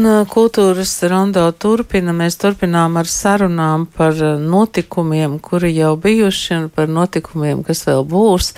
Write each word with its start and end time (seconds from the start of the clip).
Un 0.00 0.06
uh, 0.08 0.22
kultūras 0.24 0.94
rondo 1.12 1.42
turpina. 1.60 2.14
Mēs 2.16 2.38
turpinām 2.40 2.94
ar 2.96 3.08
sarunām 3.10 3.82
par 3.92 4.16
uh, 4.16 4.38
notikumiem, 4.40 5.34
kuri 5.44 5.74
jau 5.76 5.90
bijuši, 6.00 6.54
un 6.56 6.68
par 6.72 6.88
notikumiem, 6.88 7.60
kas 7.66 7.82
vēl 7.84 8.06
būs. 8.08 8.54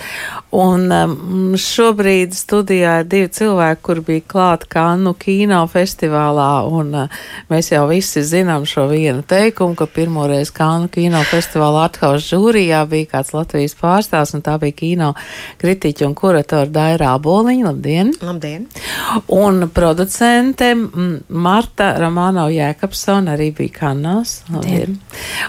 Un 0.55 0.85
um, 0.87 1.57
šobrīd 1.59 2.31
studijā 2.37 2.93
ir 3.01 3.09
divi 3.11 3.27
cilvēki, 3.35 3.81
kur 3.83 3.99
bija 4.07 4.23
klāt 4.23 4.63
Kannu 4.71 5.11
kino 5.19 5.59
festivālā, 5.67 6.63
un 6.63 7.09
mēs 7.51 7.73
jau 7.73 7.81
visi 7.91 8.23
zinām 8.23 8.63
šo 8.69 8.85
vienu 8.93 9.25
teikumu, 9.27 9.75
ka 9.75 9.89
pirmoreiz 9.91 10.53
Kannu 10.55 10.87
kino 10.93 11.25
festivālā 11.27 11.89
athaus 11.89 12.23
žūrijā 12.29 12.85
bija 12.87 13.09
kāds 13.17 13.33
Latvijas 13.35 13.75
pārstāvs, 13.81 14.31
un 14.37 14.45
tā 14.47 14.55
bija 14.63 14.77
kino 14.79 15.11
kritiķa 15.59 16.07
un 16.07 16.15
kuratora 16.15 16.71
Dairā 16.71 17.11
Boliņa. 17.19 17.67
Labdien! 17.67 18.15
Labdien! 18.23 18.71
Un 19.43 19.67
producente 19.75 20.71
Marta 21.33 21.93
Romano 21.97 22.45
Jēkabsona 22.51 23.33
arī 23.33 23.49
bija. 23.57 23.71
Labdien. 23.73 24.99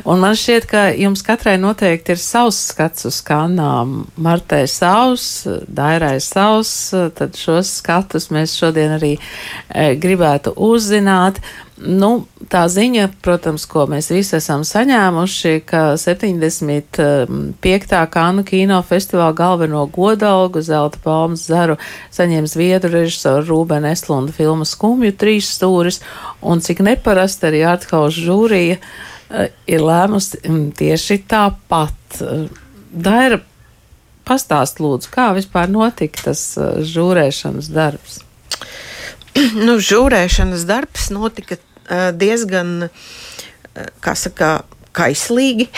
Un 0.09 0.23
man 0.23 0.37
šķiet, 0.39 0.67
ka 0.71 0.85
jums 0.97 1.23
katrai 1.27 1.57
noteikti 1.61 2.15
ir 2.15 2.21
savs 2.21 2.61
skats 2.71 3.05
uz 3.09 3.21
kanām. 3.27 4.07
Martai 4.17 4.65
savs, 4.71 5.45
Dairai 5.69 6.17
savs, 6.25 6.73
tad 7.19 7.37
šos 7.37 7.77
skatus 7.83 8.31
mēs 8.35 8.57
šodien 8.57 8.97
arī 8.97 9.13
e, 9.17 9.93
gribētu 10.01 10.55
uzzināt. 10.57 11.43
Nu, 11.75 12.27
tā 12.53 12.69
ziņa, 12.71 13.09
protams, 13.25 13.65
ko 13.67 13.89
mēs 13.91 14.07
visi 14.15 14.37
esam 14.39 14.63
saņēmuši, 14.63 15.55
ka 15.67 15.97
75. 15.99 17.95
Kānu 18.15 18.45
kino 18.47 18.79
festivāla 18.87 19.35
galveno 19.35 19.83
godalgu 19.91 20.63
Zelta 20.63 21.01
palmas 21.03 21.49
zaru 21.51 21.75
saņem 22.15 22.47
zviedru 22.47 22.93
režisoru 22.95 23.43
Rūbenu 23.49 23.91
Eslundu 23.91 24.33
filmu 24.37 24.63
Skumju 24.69 25.17
trīs 25.19 25.51
stūris, 25.57 25.99
un 26.47 26.63
cik 26.63 26.79
neparasti 26.87 27.51
arī 27.51 27.65
Arthaus 27.67 28.15
žūrija 28.23 28.79
uh, 28.79 29.49
ir 29.67 29.83
lēmusi 29.83 30.45
um, 30.47 30.71
tieši 30.79 31.25
tāpat. 31.27 32.23
Daira, 32.95 33.41
pastāst 34.23 34.79
lūdzu, 34.79 35.11
kā 35.11 35.33
vispār 35.35 35.67
notika 35.75 36.31
tas 36.31 36.55
uh, 36.55 36.79
žūrēšanas 36.87 37.67
darbs? 37.75 38.23
nu, 39.67 39.79
žūrēšanas 39.83 40.67
darbs 40.69 41.11
notika 41.15 41.59
uh, 41.59 42.11
diezgan, 42.17 42.89
uh, 42.89 43.89
kā 44.05 44.15
saka, 44.19 44.57
kaislīgi. 44.95 45.69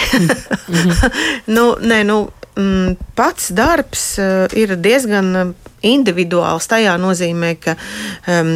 nu, 1.57 1.69
nē, 1.81 2.03
nu, 2.09 2.19
mm, 2.57 2.99
pats 3.17 3.53
darbs 3.57 4.09
uh, 4.21 4.45
ir 4.57 4.77
diezgan 4.77 5.55
individuāls 5.85 6.69
tajā 6.71 6.95
nozīmē, 7.01 7.53
ka 7.61 7.75
um, 7.77 8.53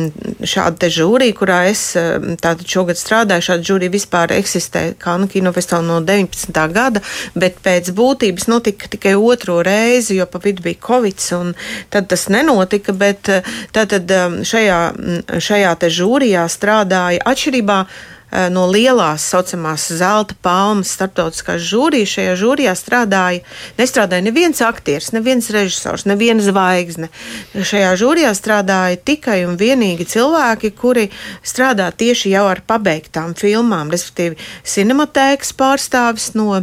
šāda 0.47 0.91
žūrija, 0.93 1.37
kurā 1.37 1.59
es 1.71 1.83
um, 1.99 2.35
tātad 2.41 2.65
šogad 2.71 3.01
strādāju, 3.01 3.47
šāda 3.51 3.67
žūrija 3.71 3.95
vispār 3.95 4.35
eksistē 4.37 4.85
Kanu 5.01 5.29
kinofestivālā 5.31 5.87
no 5.87 6.01
19. 6.07 6.63
gada, 6.75 7.03
bet 7.35 7.61
pēc 7.65 7.93
būtības 7.97 8.49
notika 8.51 8.91
tikai 8.93 9.17
otro 9.19 9.61
reizi, 9.67 10.17
jo 10.21 10.29
pa 10.31 10.41
vidu 10.43 10.65
bija 10.67 10.81
Covid, 10.87 11.21
un 11.37 11.53
tad 11.93 12.09
tas 12.11 12.29
nenotika, 12.33 12.97
bet 12.97 13.33
uh, 13.33 13.53
tātad 13.77 14.11
um, 14.17 14.41
šajā, 14.47 14.81
šajā 15.37 15.75
te 15.81 15.93
žūrijā 16.01 16.47
strādāja 16.51 17.23
atšķirībā 17.29 17.85
no 18.53 18.67
lielās 18.71 19.25
saucamās 19.33 19.89
zelta 19.99 20.37
palmas 20.43 20.93
starptautiskās 20.97 21.63
žūrijas. 21.67 22.15
Šajā 22.17 22.35
žūrijā 22.41 22.75
strādāja, 22.79 23.45
nestrādāja 23.79 24.27
neviens 24.27 24.63
aktieris, 24.65 25.13
neviens 25.17 25.51
režisors, 25.55 26.07
neviena 26.09 26.45
zvaigzne. 26.45 27.11
Šajā 27.55 27.95
žūrijā 28.01 28.33
strādāja 28.39 29.01
tikai 29.11 29.43
un 29.49 29.59
vienīgi 29.61 30.09
cilvēki, 30.15 30.75
kuri 30.79 31.09
strādā 31.43 31.91
tieši 31.91 32.35
jau 32.35 32.47
ar 32.51 32.63
pabeigtām 32.67 33.35
filmām, 33.39 33.91
respektīvi 33.93 34.39
cinematēkas 34.65 35.55
pārstāvis 35.59 36.33
no 36.39 36.63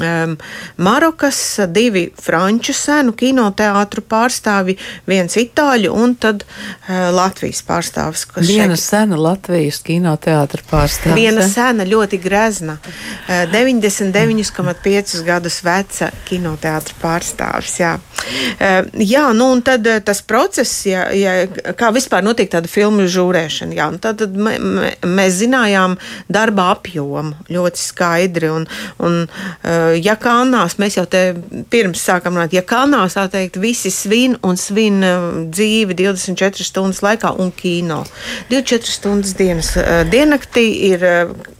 um, 0.00 0.36
Marokas, 0.76 1.58
divi 1.68 2.10
franču 2.22 2.74
senu 2.76 3.14
kinoteātru 3.16 4.02
pārstāvi, 4.08 4.76
viens 5.08 5.36
itāļu 5.40 5.92
un 5.96 6.14
tad 6.20 6.44
uh, 6.44 7.08
Latvijas 7.14 7.62
pārstāvis. 7.66 8.26
Viena 8.36 8.76
šeit... 8.76 8.84
sena 8.84 9.18
Latvijas 9.20 9.80
kinoteātra 9.86 10.64
pārstāvis. 10.70 11.16
Viena 11.16 11.46
sena, 11.48 11.86
ļoti 11.88 12.20
grezna, 12.22 12.78
uh, 12.80 13.44
99,5 13.52 15.22
gadus 15.26 15.60
veca 15.66 16.10
kinoteātra 16.28 16.98
pārstāvis. 17.02 17.78
Jā, 17.80 17.94
uh, 17.96 18.78
jā 19.00 19.26
nu 19.36 19.50
un 19.56 19.64
tad 19.66 19.86
tas 20.06 20.22
process, 20.26 20.84
jā, 20.88 21.08
jā, 21.16 21.36
kā 21.78 21.92
vispār 21.94 22.24
notiek 22.26 22.50
tāda 22.52 22.70
filmu 22.70 23.06
žūrēšana, 23.10 23.76
jā, 23.78 23.90
tad, 24.02 24.20
tad 24.24 24.36
mē, 24.36 24.56
mē, 24.60 24.92
mēs 25.16 25.40
zinājām 25.40 25.96
darba 26.32 26.70
apjomu 26.74 27.36
ļoti 27.52 27.80
skaidri 27.80 28.50
un, 28.52 28.66
un 29.02 29.22
uh, 29.24 29.85
Eh, 29.85 29.85
ja 29.94 30.16
kalnās, 30.20 30.76
mēs 30.80 30.98
jau 30.98 31.04
te 31.10 31.22
pirms 31.70 32.02
sākam 32.08 32.36
runāt, 32.36 32.54
ja 32.56 32.62
kalnās 32.66 33.16
tā 33.18 33.26
teikt, 33.32 33.58
visi 33.62 33.92
svin 33.94 34.36
un 34.46 34.58
svin 34.60 35.02
eh, 35.06 35.28
dzīvi 35.52 35.96
24 35.98 36.66
stundas 36.66 37.02
laikā 37.06 37.34
un 37.42 37.52
kino. 37.56 38.02
24 38.50 38.96
stundas 38.98 39.36
dienas 39.38 39.74
eh, 39.80 40.02
diennaktī 40.10 40.66
ir 40.90 41.06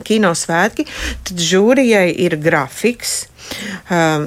kino 0.06 0.32
svētki, 0.36 0.86
tad 1.26 1.40
žūrijai 1.42 2.10
ir 2.26 2.38
grafiks 2.42 3.24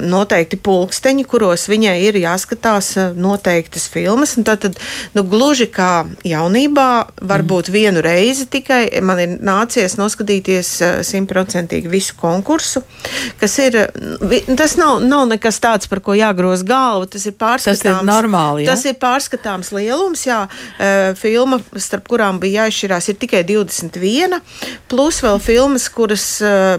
noteikti 0.09 0.59
pulksteņi, 0.63 1.25
kuros 1.29 1.67
viņai 1.69 1.95
ir 2.07 2.17
jāskatās 2.19 2.91
eh, 2.97 3.11
noteiktas 3.17 3.87
filmas. 3.91 4.35
Tad, 4.45 4.63
tad 4.63 4.79
nu, 5.15 5.23
gluži 5.27 5.67
kā 5.71 6.05
jaunībā, 6.27 6.89
varbūt 7.19 7.69
mm. 7.69 7.75
vienu 7.75 8.03
reizi 8.05 8.47
tikai 8.51 8.83
man 9.05 9.21
ir 9.21 9.35
nācies 9.45 9.97
noskatīties 9.99 10.71
eh, 10.85 10.95
simtprocentīgi 11.07 11.91
visu 11.91 12.17
konkursu, 12.19 12.83
kas 13.41 13.57
ir, 13.63 13.77
tas 14.59 14.77
nav, 14.79 15.03
nav 15.05 15.27
nekas 15.33 15.59
tāds, 15.63 15.89
par 15.91 16.03
ko 16.05 16.15
jāgroz 16.17 16.63
galvu, 16.67 17.09
tas 17.15 17.27
ir 17.29 17.35
pārskatāms. 17.39 17.83
Tas 17.83 18.03
ir 18.03 18.07
normāli, 18.07 18.65
ja? 18.65 18.73
Tas 18.73 18.85
ir 18.89 18.97
pārskatāms 19.01 19.73
lielums, 19.75 20.25
jā, 20.27 20.41
eh, 20.79 21.11
filma, 21.19 21.61
starp 21.75 22.07
kurām 22.09 22.41
bija 22.41 22.65
jāizšķirās, 22.65 23.11
ir 23.11 23.19
tikai 23.21 23.43
21, 23.47 24.39
plus 24.91 25.21
vēl 25.25 25.39
filmas, 25.43 25.87
kuras 25.93 26.25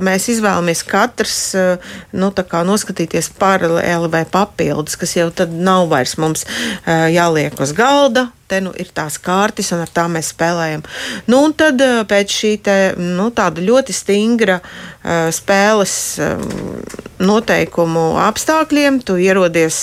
mēs 0.02 0.26
izvēlamies 0.32 0.82
katrs, 0.88 1.38
nu, 2.16 2.29
nu, 2.36 2.64
noskatīties 2.70 3.32
paralēli 3.40 4.10
vai 4.12 4.24
papildus, 4.28 4.98
kas 5.00 5.16
jau 5.16 5.30
tad 5.34 5.52
nav 5.54 5.88
vairs 5.90 6.16
mums 6.20 6.46
jāliek 6.86 7.58
uz 7.60 7.74
galda. 7.76 8.30
Te 8.50 8.58
nu 8.58 8.72
ir 8.74 8.88
tās 8.90 9.14
kārtas, 9.22 9.68
un 9.70 9.84
ar 9.84 9.90
tām 9.94 10.16
mēs 10.16 10.32
spēlējam. 10.32 10.80
Nu, 11.30 11.44
un 11.46 11.52
tad 11.54 11.78
pēc 12.10 12.32
šī 12.34 12.48
te, 12.66 12.78
nu, 12.98 13.28
tāda 13.30 13.62
ļoti 13.62 13.94
stingra 13.94 14.56
uh, 14.58 15.28
spēles 15.30 15.92
uh, 16.18 16.42
noteikumu 17.22 18.16
apstākļiem, 18.24 19.00
tu 19.06 19.18
ierodies 19.20 19.78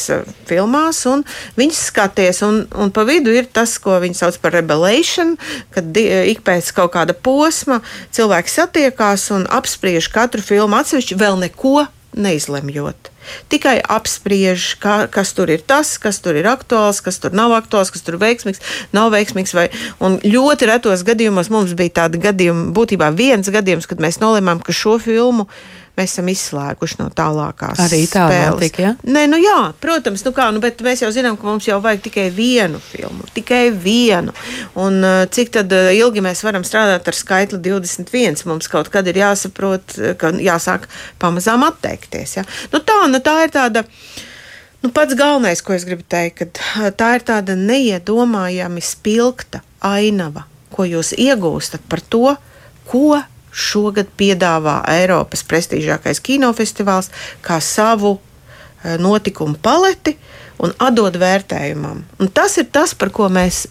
filmās 0.50 1.04
un 1.10 1.24
viņas 1.58 1.82
skaties. 1.92 2.42
Un, 2.48 2.64
un 2.76 2.92
pa 2.94 3.06
vidu 3.08 3.32
ir 3.32 3.48
tas, 3.54 3.78
ko 3.82 3.98
viņi 4.04 4.20
sauc 4.20 4.40
par 4.44 4.58
rebellion, 4.58 5.36
kad 5.72 5.98
ik 5.98 6.44
pēc 6.48 6.72
kaut 6.76 6.96
kāda 6.98 7.16
posma 7.16 7.80
cilvēki 8.16 8.52
satiekās 8.52 9.30
un 9.36 9.48
apspriež 9.48 10.10
katru 10.14 10.44
filmu 10.44 10.80
atsevišķi, 10.82 11.20
vēl 11.24 11.40
neko 11.46 11.88
neizlemjot. 12.18 13.12
Tikai 13.52 13.78
apspriež, 13.84 14.74
kā, 14.82 15.00
kas 15.12 15.34
tur 15.36 15.52
ir 15.52 15.64
tas, 15.68 15.96
kas 16.02 16.22
tur 16.24 16.38
ir 16.40 16.48
aktuāls, 16.50 17.02
kas 17.04 17.20
tur 17.24 17.36
nav 17.36 17.56
aktuāls, 17.58 17.92
kas 17.94 18.06
tur 18.06 18.18
ir 18.18 18.24
veiksmīgs, 18.24 18.64
nav 18.96 19.12
veiksmīgs. 19.16 19.56
Vai, 19.58 19.68
un 20.04 20.20
ļoti 20.24 20.70
retos 20.70 21.04
gadījumos 21.08 21.52
mums 21.54 21.76
bija 21.78 22.04
tādi 22.04 22.22
gadījumi, 22.24 22.72
būtībā 22.78 23.12
viens 23.16 23.52
gadījums, 23.52 23.90
kad 23.90 24.04
mēs 24.04 24.22
nolēmām, 24.24 24.64
ka 24.64 24.76
šo 24.76 24.98
filmu 25.04 25.48
mēs 25.98 26.14
esam 26.14 26.30
izslēguši 26.32 27.00
no 27.00 27.08
tālākās 27.14 27.80
Arī 27.82 28.04
tā 28.12 28.28
notika, 28.30 28.84
ja? 28.84 28.92
Nē, 29.08 29.26
nu 29.32 29.40
jā, 29.42 29.58
protams, 29.82 30.24
nu 30.26 30.34
kā, 30.36 30.48
nu, 30.54 30.62
bet 30.64 30.82
mēs 30.86 31.02
jau 31.04 31.10
zinām, 31.14 31.38
ka 31.40 31.48
mums 31.48 31.68
jau 31.68 31.80
vajag 31.84 32.04
tikai 32.06 32.28
vienu 32.34 32.82
filmu, 32.84 33.26
tikai 33.36 33.68
vienu. 33.74 34.36
Un 34.80 35.02
uh, 35.02 35.24
cik 35.34 35.54
tad 35.58 35.74
uh, 35.76 35.90
ilgi 35.96 36.24
mēs 36.26 36.44
varam 36.46 36.66
strādāt 36.68 37.10
ar 37.10 37.18
skaitli 37.18 37.60
21? 37.66 38.38
Mums 38.50 38.70
kaut 38.72 38.92
kad 38.94 39.10
ir 39.10 39.20
jāsaprot, 39.24 39.98
uh, 39.98 40.14
ka 40.20 40.32
jāsāk 40.38 40.86
pamazām 41.22 41.66
atteikties. 41.68 42.38
Ja? 42.40 42.46
Nu 42.74 42.84
tā, 42.86 43.00
nu 43.12 43.22
tā 43.24 43.40
ir 43.48 43.54
tāda. 43.56 43.86
Nu, 44.84 44.92
pats 44.94 45.18
galvenais, 45.18 45.64
ko 45.66 45.74
es 45.74 45.88
gribu 45.88 46.06
teikt, 46.06 46.44
ka 46.62 46.92
tā 46.94 47.16
ir 47.18 47.26
tāda 47.26 47.56
neiedomājami 47.58 48.84
spilgta 48.86 49.64
ainava, 49.82 50.46
ko 50.72 50.86
jūs 50.86 51.16
iegūstat 51.18 51.90
par 51.90 52.04
to, 52.06 52.36
ko 52.88 53.18
šogad 53.58 54.12
piedāvā 54.18 54.80
Eiropas 54.94 55.44
prestižākais 55.48 56.22
kinofestivāls 56.24 57.10
kā 57.46 57.60
savu 57.64 58.18
eh, 58.18 58.98
notikumu 59.02 59.58
paleti 59.62 60.18
un 60.62 60.74
atdod 60.82 61.18
vērtējumam. 61.22 62.04
Un 62.22 62.32
tas 62.34 62.58
ir 62.62 62.70
tas, 62.74 62.94
par 62.98 63.12
ko 63.14 63.30
mēs 63.30 63.66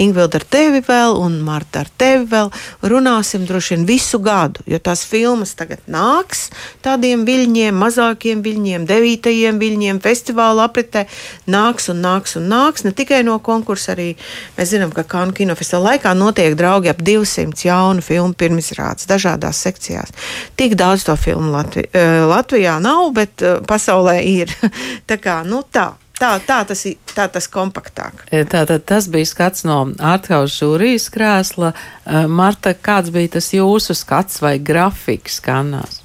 Ingvilda 0.00 0.40
ar 0.40 0.44
tevi 0.48 0.80
vēl, 0.86 1.18
un 1.20 1.34
Marta 1.44 1.82
ar 1.82 1.90
tevi 2.00 2.24
vēl 2.30 2.48
runāsim 2.88 3.44
droši 3.48 3.74
vien 3.76 3.86
visu 3.88 4.20
gadu, 4.24 4.62
jo 4.66 4.78
tās 4.80 5.04
filmas 5.08 5.52
tagad 5.58 5.82
nāks 5.90 6.46
tādiem 6.84 7.26
viļņiem, 7.28 7.76
mazākiem 7.76 8.40
viļņiem, 8.44 8.86
devītajiem 8.88 9.60
viļņiem, 9.60 10.00
festivāla 10.04 10.66
apritē 10.68 11.04
nāks 11.52 11.90
un 11.92 12.00
nāks 12.04 12.38
un 12.40 12.48
nāks. 12.48 12.86
Ne 12.86 12.94
tikai 12.96 13.22
no 13.26 13.36
konkursa, 13.44 13.92
arī 13.92 14.12
mēs 14.56 14.72
zinām, 14.72 14.94
ka 14.96 15.04
Kanu 15.04 15.36
kinofestivāla 15.36 15.92
laikā 15.92 16.14
notiek 16.16 16.56
draugi 16.58 16.92
ap 16.92 17.02
200 17.04 17.66
jaunu 17.68 18.04
filmu 18.04 18.36
pirmizrādes 18.38 19.08
dažādās 19.10 19.60
sekcijās. 19.66 20.14
Tik 20.56 20.76
daudz 20.80 21.04
to 21.08 21.16
filmu 21.20 21.52
Latvi 21.52 21.88
eh, 21.92 22.22
Latvijā 22.28 22.78
nav, 22.82 23.10
bet 23.16 23.44
eh, 23.44 23.60
pasaulē 23.68 24.22
ir. 24.24 24.52
tā 25.10 25.20
kā, 25.20 25.42
nu 25.44 25.62
tā. 25.68 25.92
Tā, 26.22 26.36
tā, 26.46 26.60
tas 26.62 26.84
ir 26.86 27.00
tā, 27.16 27.24
tas 27.26 27.48
kompaktāk. 27.50 28.20
E, 28.30 28.44
tātad 28.46 28.84
tas 28.86 29.08
bija 29.10 29.26
skats 29.26 29.64
no 29.66 29.80
Arthausa 29.98 30.60
žūrijas 30.60 31.08
krēsla. 31.10 31.72
E, 31.74 32.20
Marta, 32.30 32.76
kāds 32.78 33.10
bija 33.10 33.32
tas 33.40 33.48
jūsu 33.50 33.96
skats 33.98 34.38
vai 34.44 34.54
grafiks 34.62 35.40
kanās? 35.42 35.98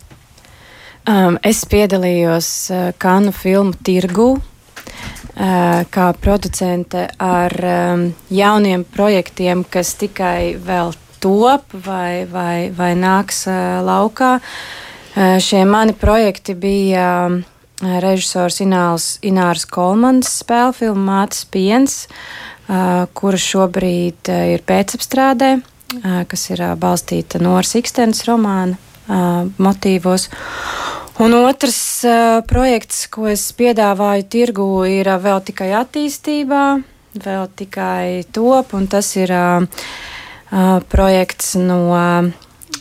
Um, 1.07 1.37
es 1.45 1.61
piedalījos 1.69 2.47
uh, 2.73 2.79
Kanu 2.99 3.29
filmu 3.31 3.77
tirgu 3.85 4.25
uh, 4.33 5.83
kā 5.93 6.07
producente 6.19 7.05
ar 7.21 7.53
um, 7.63 8.07
jauniem 8.33 8.83
projektiem, 8.83 9.61
kas 9.71 9.93
tikai 10.01 10.57
vēl 10.59 10.91
top 11.23 11.77
vai, 11.85 12.25
vai, 12.27 12.73
vai 12.75 12.89
nāks 12.97 13.45
uh, 13.47 13.77
laukā. 13.85 14.33
Uh, 15.13 15.37
šie 15.39 15.61
mani 15.69 15.93
projekti 15.95 16.57
bija. 16.57 17.05
Uh, 17.37 17.53
režisors 17.81 18.61
Ināls, 18.63 19.17
Inārs 19.25 19.67
Kolmans 19.69 20.39
spēļu 20.41 20.75
filmu 20.79 21.03
Mātes 21.09 21.45
piens, 21.51 22.05
kura 22.67 23.39
šobrīd 23.39 24.31
ir 24.33 24.63
pēcapstrādē, 24.67 25.51
kas 26.27 26.49
ir 26.51 26.63
balstīta 26.81 27.39
Noras 27.43 27.75
Ikstens 27.79 28.25
romāna 28.27 28.77
motīvos. 29.61 30.27
Un 31.23 31.33
otrs 31.33 31.79
projekts, 32.49 33.07
ko 33.09 33.29
es 33.31 33.47
piedāvāju 33.57 34.27
tirgu, 34.29 34.67
ir 34.89 35.09
vēl 35.21 35.39
tikai 35.47 35.71
attīstībā, 35.79 36.65
vēl 37.23 37.47
tikai 37.57 38.25
top, 38.35 38.75
un 38.77 38.85
tas 38.91 39.09
ir 39.17 39.33
projekts 40.91 41.55
no 41.57 41.79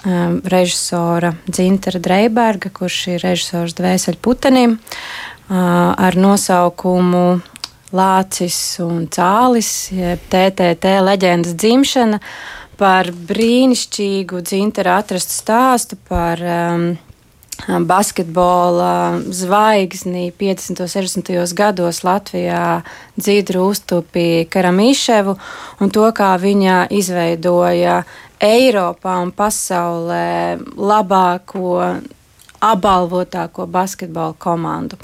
um, 0.06 0.38
režisora 0.46 1.34
Dzintara 1.50 2.00
Dreiberga, 2.00 2.70
kurš 2.70 3.00
ir 3.16 3.24
režisors 3.26 3.74
Dvēseli 3.76 4.22
putenim, 4.22 4.78
uh, 4.78 5.58
ar 5.92 6.16
nosaukumu 6.16 7.40
Lācis 7.96 8.60
un 8.82 9.06
Cālis, 9.10 9.90
jeb 9.94 10.22
TTT 10.30 10.96
leģendas 11.06 11.54
dzimšana, 11.58 12.20
par 12.78 13.10
brīnišķīgu 13.10 14.42
Dzintara 14.44 15.00
atrastu 15.00 15.36
stāstu 15.36 15.98
par 16.08 16.42
um, 16.42 16.88
basketbola 17.86 19.20
zvaigzni 19.28 20.32
50. 20.38 20.80
un 20.80 20.88
60. 20.88 21.54
gados 21.54 22.02
Latvijā 22.04 22.82
Dzīdru 23.16 23.64
uztupi 23.70 24.46
Karamīševu 24.50 25.36
un 25.80 25.90
to, 25.90 26.04
kā 26.12 26.34
viņa 26.38 26.86
izveidoja 26.92 28.02
Eiropā 28.42 29.16
un 29.24 29.32
pasaulē 29.32 30.58
labāko, 30.76 31.78
apbalvotāko 32.60 33.66
basketbola 33.70 34.36
komandu. 34.38 34.98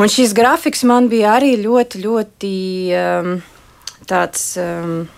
Un 0.00 0.08
šis 0.08 0.34
grafiks 0.36 0.84
man 0.88 1.08
bija 1.10 1.36
arī 1.38 1.56
ļoti, 1.60 2.04
ļoti 2.04 2.52
um, 2.96 3.32
tāds. 4.08 4.52
Um, 4.60 5.08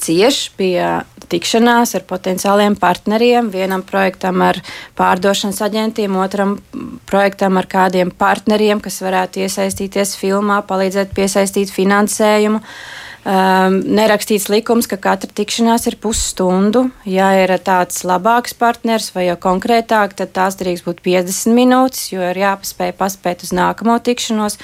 cieši 0.00 0.52
pie 0.56 0.80
tikšanās 1.28 1.92
ar 1.98 2.06
potenciāliem 2.08 2.72
partneriem. 2.80 3.50
Vienam 3.52 3.82
projektam 3.86 4.40
ar 4.40 4.56
pārdošanas 4.96 5.60
aģentiem, 5.66 6.16
otram 6.16 6.56
projektam 7.10 7.60
ar 7.60 7.68
kādiem 7.68 8.08
partneriem, 8.08 8.80
kas 8.80 8.96
varētu 9.04 9.44
iesaistīties 9.44 10.16
filmā, 10.16 10.62
palīdzēt 10.64 11.12
piesaistīt 11.16 11.72
finansējumu. 11.74 12.62
Uh, 12.62 13.09
um, 13.24 13.78
nerakstīts 13.84 14.48
likums, 14.52 14.88
ka 14.90 14.98
katra 15.00 15.30
tikšanās 15.34 15.86
ir 15.90 15.98
pusstundu. 16.00 16.88
Ja 17.08 17.32
ir 17.38 17.52
tāds 17.64 18.02
labāks 18.06 18.56
partners 18.56 19.10
vai 19.14 19.28
jau 19.28 19.38
konkrētāk, 19.40 20.16
tad 20.18 20.34
tās 20.36 20.58
drīkst 20.60 20.88
būt 20.88 21.04
50 21.06 21.56
minūtes, 21.56 22.10
jo 22.14 22.24
ir 22.32 22.42
jāpaspēj 22.42 22.96
paspēt 22.98 23.46
uz 23.46 23.54
nākamo 23.56 23.98
tikšanos. 24.02 24.58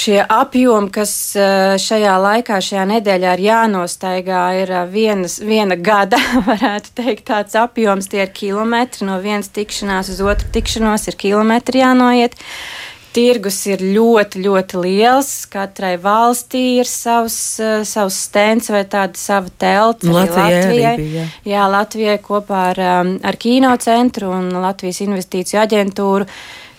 Šie 0.00 0.20
apjomi, 0.22 0.86
kas 0.94 1.12
uh, 1.34 1.74
šajā 1.82 2.12
laikā, 2.22 2.60
šajā 2.62 2.84
nedēļā 2.92 3.32
ir 3.34 3.40
jānostaigā, 3.48 4.42
ir 4.62 4.70
uh, 4.70 4.84
vienas, 4.86 5.40
viena 5.42 5.74
gada, 5.74 6.20
varētu 6.50 6.94
teikt, 7.00 7.26
tāds 7.32 7.58
apjoms. 7.58 8.06
Tie 8.12 8.22
ir 8.22 8.30
kilometri 8.30 9.08
no 9.08 9.18
vienas 9.24 9.50
tikšanās 9.50 10.12
uz 10.14 10.22
otru 10.22 10.46
tikšanos, 10.54 11.08
ir 11.10 11.18
kilometri 11.18 11.82
jānoiet. 11.82 12.38
Uh, 12.38 12.89
Tirgus 13.10 13.58
ir 13.66 13.80
ļoti, 13.82 14.44
ļoti 14.44 14.80
liels. 14.84 15.30
Katrai 15.50 15.96
valstī 15.98 16.62
ir 16.78 16.86
savs, 16.86 17.36
uh, 17.58 17.80
savs 17.86 18.18
stends 18.28 18.70
vai 18.70 18.84
tāda 18.86 19.18
sava 19.18 19.50
telts. 19.58 20.06
Latvijai, 20.06 20.54
Latvijai. 20.54 20.96
Bija, 21.00 21.24
jā. 21.24 21.28
jā, 21.52 21.68
Latvijai 21.74 22.16
kopā 22.22 22.64
ar, 22.70 22.82
um, 23.00 23.14
ar 23.26 23.38
Kino 23.40 23.72
centru 23.82 24.30
un 24.36 24.52
Latvijas 24.62 25.02
investīciju 25.06 25.62
aģentūru. 25.64 26.28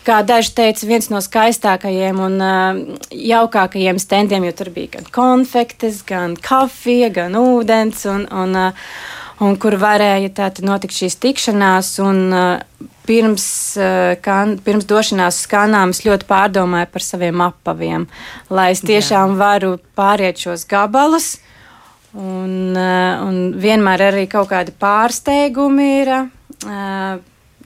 Kā 0.07 0.21
daži 0.25 0.55
teica, 0.57 0.87
viens 0.89 1.11
no 1.11 1.19
skaistākajiem 1.21 2.23
un 2.23 2.39
uh, 2.41 2.79
jaukākajiem 3.11 3.99
standiem, 4.01 4.47
jo 4.47 4.55
tur 4.57 4.71
bija 4.73 4.95
gan 4.95 5.11
konfektes, 5.13 5.99
gan 6.07 6.39
kafija, 6.39 7.11
gan 7.13 7.35
ūdens. 7.37 8.07
Un, 8.09 8.23
un, 8.31 8.55
uh, 8.55 8.95
un 9.43 9.59
kur 9.61 9.75
varēja 9.81 10.31
tātad 10.39 10.65
notikt 10.65 10.95
šīs 10.95 11.19
tikšanās. 11.21 11.93
Un, 12.07 12.23
uh, 12.31 12.89
pirms, 13.07 13.45
uh, 13.79 14.13
kan, 14.23 14.57
pirms 14.63 14.87
došanās 14.89 15.43
skanām 15.45 15.95
es 15.95 16.03
ļoti 16.05 16.27
pārdomāju 16.29 16.91
par 16.93 17.05
saviem 17.05 17.45
apaviem, 17.45 18.07
lai 18.49 18.71
es 18.75 18.83
tiešām 18.85 19.35
Jā. 19.35 19.39
varu 19.41 19.73
pāriet 19.97 20.41
šos 20.41 20.67
gabalus. 20.69 21.33
Un, 22.11 22.75
uh, 22.75 23.23
un 23.23 23.53
vienmēr 23.55 24.09
arī 24.09 24.25
kaut 24.27 24.49
kādi 24.51 24.73
pārsteigumi 24.75 25.91
ir. 26.01 26.15
Uh, 26.61 27.21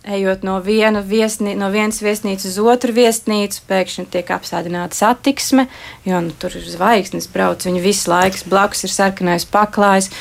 ejot 0.06 0.44
no, 0.46 0.60
viena 0.62 1.02
viesnī, 1.02 1.56
no 1.58 1.72
vienas 1.74 2.02
viesnīcas 2.04 2.54
uz 2.54 2.60
otru 2.62 2.94
viesnīcu, 2.96 3.64
pēkšņi 3.70 4.08
tiek 4.14 4.30
apstādināta 4.36 4.98
satiksme, 4.98 5.68
jo 6.06 6.22
nu, 6.28 6.34
tur 6.40 6.54
ir 6.58 6.68
zvaigznes, 6.70 7.28
brauc 7.32 7.66
viņa 7.66 7.82
visu 7.84 8.12
laiku, 8.12 8.44
blakus 8.52 8.86
ir 8.86 8.94
sarkanais 8.94 9.48
paklājs. 9.50 10.12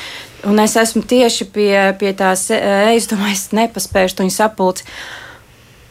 Un 0.45 0.61
es 0.61 0.77
esmu 0.77 1.05
tieši 1.09 1.49
pie, 1.53 1.77
pie 2.01 2.15
tās, 2.17 2.49
e, 2.53 2.61
es 2.95 3.09
domāju, 3.11 3.37
es 3.37 3.53
nepaspēšu 3.57 4.23
viņu 4.23 4.35
sapulci. 4.35 4.89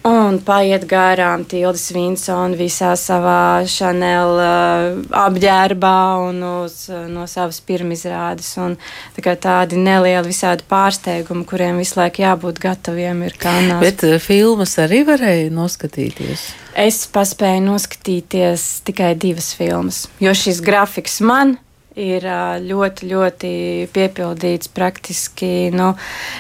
Un 0.04 0.42
paiet 0.44 0.84
garām 0.84 1.46
Tildes 1.48 1.86
Vinsona 1.96 2.58
visā 2.60 2.90
savā 3.00 3.64
Chanel 3.72 4.34
uh, 4.36 4.98
apģērbā 5.16 6.00
un 6.26 6.42
uz, 6.44 6.76
no 7.08 7.24
savas 7.32 7.62
pirmizrādes. 7.64 8.50
Un, 8.60 8.76
tā 9.16 9.38
tādi 9.40 9.80
nelieli 9.80 10.28
visādi 10.28 10.68
pārsteigumi, 10.68 11.48
kuriem 11.48 11.80
visu 11.80 12.02
laiku 12.02 12.26
jābūt 12.26 12.60
gataviem, 12.66 13.24
ir 13.30 13.40
kanāls. 13.40 13.80
Bet 13.80 14.04
uh, 14.04 14.20
filmas 14.20 14.76
arī 14.84 15.06
varēja 15.08 15.48
noskatīties? 15.56 16.50
Es 16.84 17.06
paspēju 17.08 17.64
noskatīties 17.70 18.68
tikai 18.84 19.14
divas 19.16 19.54
filmas, 19.56 20.10
jo 20.20 20.36
šis 20.36 20.60
grafiks 20.68 21.22
man 21.24 21.56
ir 21.56 21.70
ļoti, 21.96 23.08
ļoti 23.10 23.54
piepildīts. 23.94 24.70
Praktiski 24.74 25.72
nu, 25.74 25.94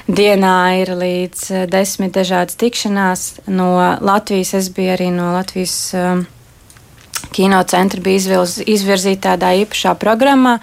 dienā 0.07 0.81
ir 0.81 0.93
līdz 0.97 1.69
desmit 1.69 2.13
dažādas 2.13 2.55
tikšanās. 2.55 3.47
No 3.47 3.75
Latvijas 4.01 4.53
es 4.53 4.69
biju 4.69 4.93
arī 4.95 5.11
no 5.11 5.33
Latvijas. 5.33 5.93
Um, 5.93 6.25
Kino 7.33 7.63
centra 7.63 8.01
bija 8.03 8.19
izvilz, 8.19 8.59
izvirzīta 8.67 9.31
tādā 9.31 9.53
īpašā 9.63 9.95
programmā, 9.97 10.59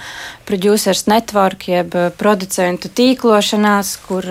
Producers 0.47 1.07
Network, 1.09 1.65
jeb 1.67 1.97
producentu 2.21 2.91
tīklošanās, 2.95 3.97
kur 4.05 4.29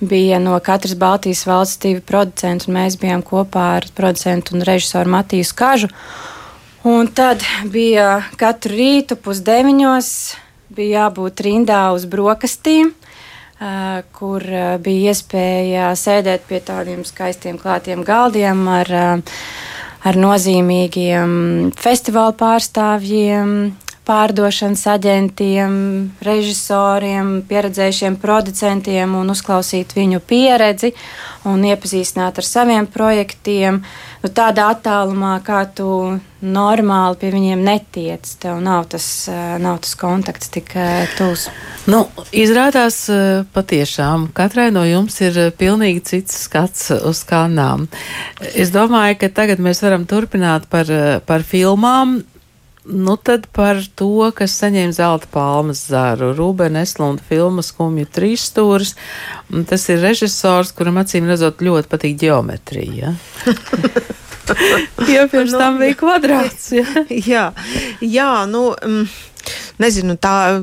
bija 0.00 0.40
no 0.42 0.56
katras 0.64 0.96
Baltijas 0.98 1.44
valsts 1.46 1.78
divi 1.84 2.00
producenti, 2.00 2.66
un 2.66 2.78
mēs 2.80 2.98
bijām 2.98 3.22
kopā 3.22 3.76
ar 3.76 3.86
producentu 3.94 4.56
un 4.56 4.66
režisoru 4.66 5.14
Matiju 5.14 5.46
Kažu. 5.54 5.92
Uh, 5.92 6.39
Un 6.80 7.10
tad 7.12 7.42
bija 7.68 8.22
katru 8.40 8.72
rītu 8.72 9.18
pusdeviņos, 9.20 10.06
bija 10.72 11.02
jābūt 11.02 11.42
rindā 11.44 11.80
uz 11.92 12.06
brokastīm, 12.08 12.94
kur 14.16 14.46
bija 14.80 15.12
iespēja 15.12 15.90
sēdēt 15.92 16.46
pie 16.48 16.62
tādiem 16.64 17.02
skaistiem 17.04 17.58
klātiem 17.60 18.00
galdiem 18.00 18.64
ar, 18.72 18.92
ar 20.08 20.20
nozīmīgiem 20.24 21.36
festivāla 21.76 22.32
pārstāvjiem, 22.40 23.52
pārdošanas 24.08 24.82
aģentiem, 24.94 25.74
režisoriem, 26.24 27.40
pieredzējušiem 27.48 28.16
producentiem 28.20 29.12
un 29.18 29.32
uzklausīt 29.34 29.92
viņu 29.96 30.22
pieredzi 30.26 30.94
un 31.48 31.62
iepazīstināt 31.68 32.40
ar 32.40 32.46
saviem 32.46 32.88
projektiem. 32.90 33.82
Nu, 34.20 34.28
tādā 34.36 34.70
attālumā, 34.74 35.38
kā 35.44 35.62
tu 35.76 35.90
normāli 36.40 37.20
pie 37.20 37.30
viņiem 37.32 37.62
netiec, 37.64 38.32
tev 38.40 38.58
nav 38.64 38.88
tas, 38.92 39.06
eh, 39.28 39.54
nav 39.60 39.80
tas 39.84 39.94
kontakts 40.00 40.52
tik 40.52 40.74
eh, 40.76 41.06
tūs. 41.16 41.48
Nu, 41.88 42.06
izrādās 42.32 43.02
eh, 43.12 43.44
patiešām 43.52 44.30
katrai 44.36 44.70
no 44.72 44.84
jums 44.88 45.20
ir 45.24 45.38
pilnīgi 45.60 46.04
cits 46.12 46.42
skats 46.48 46.90
uz 46.96 47.22
kanām. 47.28 47.88
Es 48.54 48.72
domāju, 48.72 49.20
ka 49.20 49.32
tagad 49.40 49.60
mēs 49.60 49.84
varam 49.84 50.08
turpināt 50.08 50.68
par, 50.72 50.88
par 51.28 51.44
filmām. 51.44 52.22
Nu, 52.84 53.16
tad 53.16 53.44
par 53.52 53.82
to, 53.94 54.30
kas 54.36 54.54
saņēma 54.62 54.94
zelta 54.96 55.28
palmas 55.30 55.82
zaru. 55.90 56.30
Rūbena 56.36 56.80
Eslunda 56.86 57.22
filma 57.28 57.64
Skumju 57.64 58.08
trīs 58.08 58.46
stūris. 58.48 58.94
Tas 59.68 59.84
ir 59.92 60.00
režisors, 60.00 60.72
kuram 60.76 61.00
acīm 61.02 61.28
redzot 61.28 61.60
ļoti 61.60 61.90
patīk 61.92 62.16
ģeometrija. 62.22 63.12
jo 65.14 65.26
pirms 65.32 65.56
tam 65.60 65.76
bija 65.82 65.98
kvadrāts. 66.00 66.70
Ja? 66.72 66.86
jā, 67.34 67.44
jā, 68.00 68.30
nu. 68.50 68.70
Um, 68.80 69.04
nezinu, 69.82 70.16
tā 70.20 70.60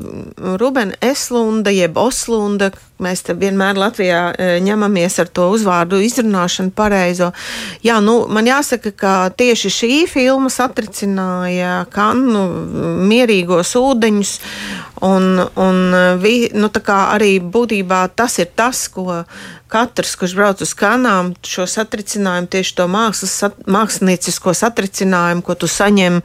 Rubena 0.60 0.98
Eslunda, 1.02 1.74
jeb 1.74 1.98
Oslunda, 1.98 2.72
mēs 3.04 3.22
te 3.28 3.36
vienmēr 3.38 3.78
Latvijā 3.78 4.22
e, 4.34 4.48
ņemamies 4.66 5.20
ar 5.22 5.30
to 5.30 5.50
uzvārdu 5.54 6.00
izrunāšanu 6.02 6.74
pareizo. 6.78 7.32
Jā, 7.86 8.00
nu, 8.04 8.20
man 8.32 8.50
jāsaka, 8.50 8.94
ka 8.98 9.14
tieši 9.38 9.74
šī 9.74 9.92
filma 10.10 10.50
satricināja 10.54 11.86
Kannu 11.94 12.46
mierīgos 13.08 13.76
ūdeņus, 13.78 14.34
un, 15.06 15.30
un 15.62 15.84
vi, 16.24 16.36
nu, 16.58 16.72
arī 16.98 17.38
būtībā 17.44 18.08
tas 18.18 18.40
ir 18.42 18.50
tas, 18.58 18.88
ko 18.90 19.24
katrs, 19.68 20.16
kurš 20.16 20.34
brauc 20.38 20.64
uz 20.64 20.74
kanām, 20.78 21.34
šo 21.46 21.68
satricinājumu, 21.70 22.50
tieši 22.52 22.76
to 22.80 22.88
mākslas, 22.92 23.36
māksliniecisko 23.68 24.56
satricinājumu, 24.56 25.44
ko 25.46 25.58
tu 25.60 25.70
saņem 25.72 26.22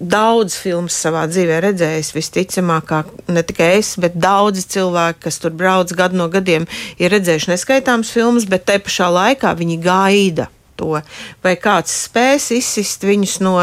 daudz 0.00 0.56
filmas 0.58 0.96
savā 1.04 1.24
dzīvē 1.30 1.60
redzējis. 1.66 2.12
Visticamāk, 2.16 2.92
ne 3.32 3.44
tikai 3.46 3.76
es, 3.78 3.94
bet 4.00 4.16
daudzi 4.20 4.64
cilvēki, 4.74 5.22
kas 5.26 5.38
tur 5.42 5.54
brauc 5.56 5.92
gadu 5.96 6.18
no 6.18 6.28
gadiem, 6.32 6.66
ir 6.98 7.12
redzējuši 7.14 7.52
neskaitāmas 7.52 8.12
filmas, 8.14 8.48
bet 8.48 8.66
te 8.68 8.78
pašā 8.82 9.10
laikā 9.12 9.54
viņi 9.58 9.78
gaida 9.82 10.48
to. 10.80 10.98
Vai 11.44 11.56
kāds 11.60 11.94
spēs 12.08 12.50
izsist 12.56 13.06
viņus 13.06 13.38
no 13.44 13.56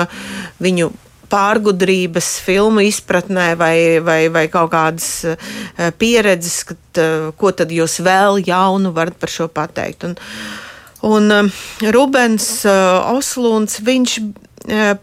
viņu 0.63 0.91
pārgudrības, 1.29 2.39
filmu 2.41 2.81
izpratnē 2.87 3.51
vai, 3.59 3.75
vai, 4.01 4.23
vai 4.33 4.47
kaut 4.49 4.71
kādas 4.73 5.09
uh, 5.29 5.51
pieredzes, 6.01 6.63
kad, 6.71 7.01
ko 7.37 7.51
tad 7.53 7.69
jūs 7.73 7.99
vēl 8.05 8.41
jaunu 8.47 8.93
varat 8.95 9.19
par 9.21 9.29
šo 9.29 9.45
pateikt. 9.53 10.07
Un, 10.09 10.17
un 11.05 11.35
uh, 11.35 11.63
Rubens 11.93 12.47
uh, 12.65 13.13
Oslunds, 13.13 13.77
viņš, 13.85 14.19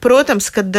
protams, 0.02 0.50
kad 0.54 0.75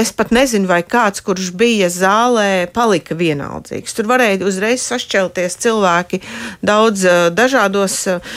Es 0.00 0.12
pat 0.16 0.30
nezinu, 0.32 0.64
vai 0.70 0.80
kāds, 0.86 1.20
kurš 1.20 1.50
bija 1.60 1.90
zālē, 1.92 2.64
palika 2.72 3.12
vienaldzīgs. 3.18 3.92
Tur 3.96 4.08
varēja 4.08 4.38
uzreiz 4.48 4.84
sašķelties 4.88 5.58
cilvēki 5.60 6.22
daudz 6.64 7.04
eh, 7.04 7.18
dažādos, 7.36 7.96
eh, 8.08 8.30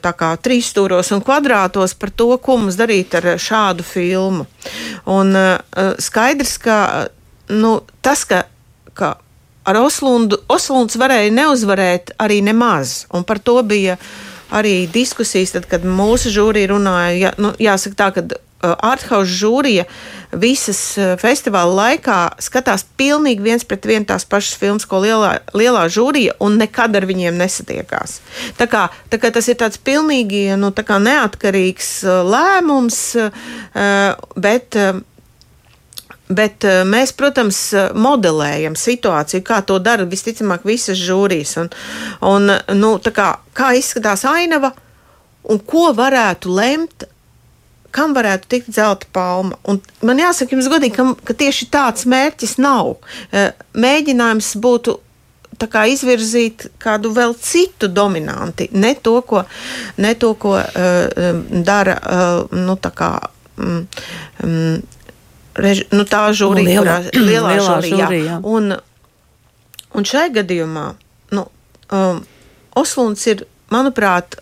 kā 0.00 0.30
trīsstūros 0.46 1.12
un 1.12 1.20
kvadrātos 1.24 1.92
par 1.98 2.14
to, 2.16 2.30
ko 2.40 2.56
mums 2.62 2.78
darīt 2.80 3.18
ar 3.18 3.34
šādu 3.36 3.84
filmu. 3.84 4.46
Un 5.12 5.36
eh, 5.36 5.58
skaidrs, 6.00 6.56
ka 6.62 6.78
nu, 7.52 7.74
tas, 8.00 8.24
ka, 8.24 8.46
ka 8.96 9.16
ar 9.68 9.80
Oslundu, 9.82 10.40
Oslunds 10.48 10.96
varēja 10.96 11.34
neuzvarēt 11.34 12.14
arī 12.22 12.40
nemaz, 12.46 13.02
un 13.12 13.26
par 13.28 13.42
to 13.42 13.58
bija 13.66 13.98
arī 14.52 14.86
diskusijas, 14.92 15.52
tad, 15.58 15.68
kad 15.68 15.84
mūsu 15.84 16.32
žūrija 16.32 16.72
runāja, 16.72 17.12
jā, 17.18 17.34
nu, 17.40 17.52
jāsaka 17.60 18.00
tā, 18.00 18.08
ka 18.16 18.40
Arthouse 18.62 19.30
žūrija 19.40 19.84
visas 20.38 20.80
festivāla 21.20 21.74
laikā 21.76 22.18
skatās 22.42 22.84
pilnīgi 22.98 23.44
viens 23.44 23.66
pret 23.68 23.86
vienu 23.88 24.06
tās 24.08 24.24
pašas 24.28 24.56
filmas, 24.60 24.86
ko 24.88 25.02
lielā, 25.02 25.34
lielā 25.56 25.84
žūrija, 25.92 26.36
un 26.40 26.56
nekad 26.62 26.96
ar 26.96 27.06
viņiem 27.08 27.38
nesatiekās. 27.40 28.20
Tā 28.58 28.68
kā, 28.70 28.86
tā 29.10 29.20
kā 29.20 29.32
tas 29.34 29.50
ir 29.50 29.58
tāds 29.60 29.80
pilnīgi 29.82 30.44
nu, 30.60 30.70
tā 30.72 30.98
neatkarīgs 30.98 31.94
lēmums, 32.34 33.00
bet. 34.36 34.84
Bet 36.32 36.64
mēs, 36.88 37.10
protams, 37.12 37.58
modelējam 37.92 38.72
situāciju, 38.78 39.42
kā 39.44 39.58
to 39.68 39.76
dara 39.82 40.06
visticamāk 40.08 40.62
visas 40.64 40.96
žūrijas. 40.96 41.58
Un, 41.60 41.68
un, 42.24 42.48
nu, 42.78 42.92
kā, 43.12 43.26
kā 43.52 43.72
izskatās 43.76 44.22
ainava 44.30 44.70
un 45.50 45.60
ko 45.66 45.90
varētu 45.96 46.54
lemt 46.56 47.04
kam 47.92 48.16
varētu 48.16 48.48
tikt 48.50 48.74
zelta 48.74 49.08
palma. 49.12 49.58
Un 49.68 49.80
man 50.02 50.20
jāsaka, 50.20 50.56
jums 50.56 50.70
godīgi, 50.72 50.96
ka, 50.96 51.08
ka 51.28 51.36
tieši 51.44 51.68
tāds 51.72 52.06
mērķis 52.08 52.58
nav. 52.62 52.96
E, 53.30 53.50
mēģinājums 53.76 54.54
būtu 54.62 54.98
kā, 55.70 55.84
izvirzīt 55.90 56.66
kādu 56.82 57.12
vēl 57.14 57.34
citu 57.38 57.88
dominanti, 57.92 58.68
ne 58.72 58.94
to, 58.94 59.20
ko, 59.26 59.44
ne 60.02 60.14
to, 60.18 60.32
ko 60.40 60.56
uh, 60.58 61.42
dara 61.62 61.98
uh, 62.00 62.56
nu, 62.56 62.76
tā 62.80 62.90
kā. 62.96 63.12
Um, 63.60 63.84
um, 64.42 64.82
Rež, 65.52 65.82
nu, 65.92 66.06
tā 66.08 66.30
žūrija, 66.32 66.64
nu, 66.64 66.70
lielā, 66.80 66.92
kurā, 67.04 67.24
lielā, 67.28 67.48
lielā 67.52 67.56
žūrija. 67.60 67.96
žūrija. 68.00 68.36
Un, 68.48 68.72
un 69.92 70.06
šai 70.08 70.30
gadījumā 70.32 70.86
nu, 71.36 71.42
um, 71.92 72.22
Oslunds 72.80 73.26
ir, 73.28 73.44
manuprāt, 73.68 74.38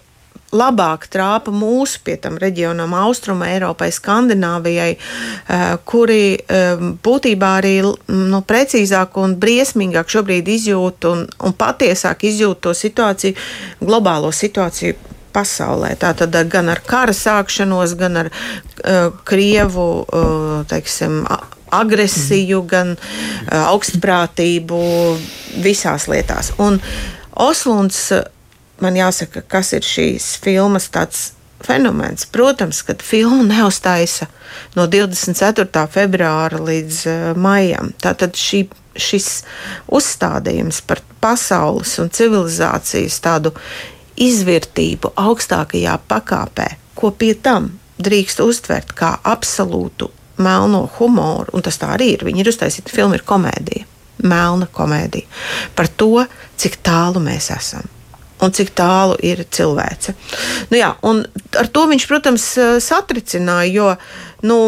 labāk 0.52 1.07
trāpa 1.11 1.52
mūsu 1.54 2.00
pietam 2.04 2.38
reģionam, 2.40 2.95
Austruma 2.99 3.50
Eiropai, 3.52 3.90
Skandināvijai, 3.95 4.90
eh, 4.97 5.66
kuri 5.85 6.38
eh, 6.38 6.80
būtībā 7.02 7.52
arī 7.61 7.76
nu, 7.83 8.42
precīzāk 8.42 9.19
un 9.23 9.37
briesmīgāk 9.40 10.11
šobrīd 10.11 10.49
izjūt 10.49 11.07
un, 11.11 11.26
un 11.38 11.54
patiesāk 11.54 12.26
izjūt 12.30 12.61
to 12.66 12.75
situāciju, 12.75 13.38
globālo 13.80 14.33
situāciju 14.35 14.99
pasaulē. 15.33 15.95
Tātad 16.00 16.35
gan 16.50 16.73
ar 16.73 16.83
kara 16.87 17.14
sākšanos, 17.14 17.95
gan 17.99 18.25
ar 18.25 18.30
uh, 18.33 19.12
Krievu 19.25 19.87
uh, 20.02 20.66
teiksim, 20.66 21.23
agresiju, 21.71 22.64
gan 22.66 22.97
uh, 22.97 23.71
augstprātību 23.71 24.80
visās 25.62 26.09
lietās. 26.11 26.50
Un 26.59 26.80
Oslunds 27.40 28.02
uh, 28.16 28.26
man 28.81 28.97
jāsaka, 28.99 29.43
kas 29.47 29.75
ir 29.77 29.87
šīs 29.87 30.35
filmas 30.43 30.89
tāds 30.93 31.31
fenomens. 31.65 32.27
Protams, 32.27 32.83
ka 32.83 32.95
filmu 33.03 33.45
neuztaisa 33.49 34.27
no 34.77 34.87
24. 34.87 35.87
februāra 35.93 36.61
līdz 36.65 37.01
uh, 37.07 37.19
maijam. 37.37 37.93
Tātad 38.01 38.39
šī, 38.39 38.65
šis 38.97 39.43
uzstādījums 39.93 40.81
par 40.87 41.03
pasaules 41.21 41.99
un 42.03 42.11
civilizācijas 42.13 43.21
tādu 43.25 43.55
izvērtību 44.21 45.13
augstākajā 45.21 45.99
pakāpē, 46.09 46.67
ko 46.97 47.13
pie 47.17 47.35
tam 47.35 47.71
drīkst 48.01 48.43
uztvert 48.45 48.93
kā 48.97 49.15
absolūtu 49.25 50.11
melno 50.41 50.87
humoru, 50.97 51.53
un 51.53 51.65
tas 51.65 51.77
tā 51.81 51.95
arī 51.97 52.15
ir. 52.17 52.25
Viņi 52.25 52.45
ir 52.45 52.53
uztaisīti, 52.53 52.93
filma 52.93 53.19
ir 53.19 53.25
komēdija, 53.29 53.87
melna 54.25 54.69
komēdija 54.73 55.29
par 55.77 55.89
to, 55.89 56.25
cik 56.61 56.81
tālu 56.85 57.21
mēs 57.25 57.53
esam 57.53 57.89
un 58.45 58.55
cik 58.57 58.73
tālu 58.77 59.19
ir 59.25 59.45
cilvēce. 59.51 60.15
Nu, 60.71 60.79
jā, 60.81 60.95
ar 61.61 61.69
to 61.75 61.85
viņš, 61.91 62.07
protams, 62.11 62.47
satricināja, 62.85 63.73
jo 63.75 63.91
nu, 64.49 64.61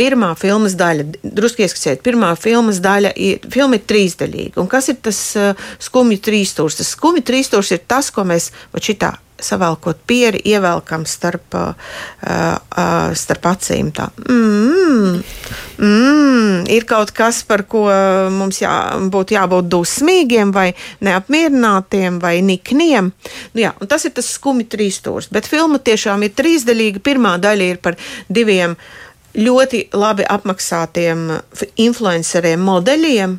pirmā 0.00 0.32
filmas 0.38 0.76
daļa, 0.80 1.06
drusku 1.22 1.64
ieskicēt, 1.66 2.04
pirmā 2.06 2.32
filmas 2.40 2.80
daļa 2.82 3.12
ir, 3.20 3.40
filma 3.52 3.76
ir 3.76 3.86
trīsdaļīga. 3.90 4.60
Un 4.62 4.70
kas 4.70 4.88
ir 4.92 5.00
tas 5.04 5.18
uh, 5.38 5.66
skumju 5.82 6.20
trīsstūrs? 6.24 6.80
Tas 6.80 6.94
skumju 6.96 7.24
trīsstūrs 7.26 7.74
ir 7.76 7.84
tas, 7.90 8.12
ko 8.14 8.24
mēs 8.28 8.50
šitā 8.80 9.16
savalkot 9.44 10.02
pieri, 10.06 10.40
ievelkam 10.48 11.04
starp, 11.08 11.56
uh, 11.56 11.74
uh, 12.26 13.10
starp 13.16 13.48
acīm. 13.50 13.90
Tā. 13.96 14.08
Mm, 14.28 15.20
mm, 15.78 16.64
ir 16.72 16.86
kaut 16.88 17.12
kas, 17.16 17.42
par 17.48 17.64
ko 17.70 17.86
mums 18.34 18.60
jā, 18.62 18.72
būtu 19.12 19.36
jābūt 19.36 19.70
dusmīgiem, 19.72 20.54
vai 20.54 20.70
neapmierinātiem, 21.04 22.20
vai 22.22 22.38
nikniem. 22.46 23.12
Nu, 23.54 23.62
jā, 23.64 23.74
tas 23.90 24.06
ir 24.08 24.14
tas 24.16 24.30
skumi 24.36 24.66
trīsstūrs. 24.70 25.30
Bet 25.34 25.48
filma 25.50 25.80
tiešām 25.82 26.26
ir 26.26 26.34
trīsdaļīga. 26.38 27.04
Pirmā 27.04 27.36
daļa 27.42 27.70
ir 27.74 27.80
par 27.82 27.98
diviem 28.28 28.76
ļoti 29.36 29.86
labi 29.94 30.26
apmaksātiem 30.26 31.28
influenceriem, 31.78 32.62
modeļiem, 32.66 33.36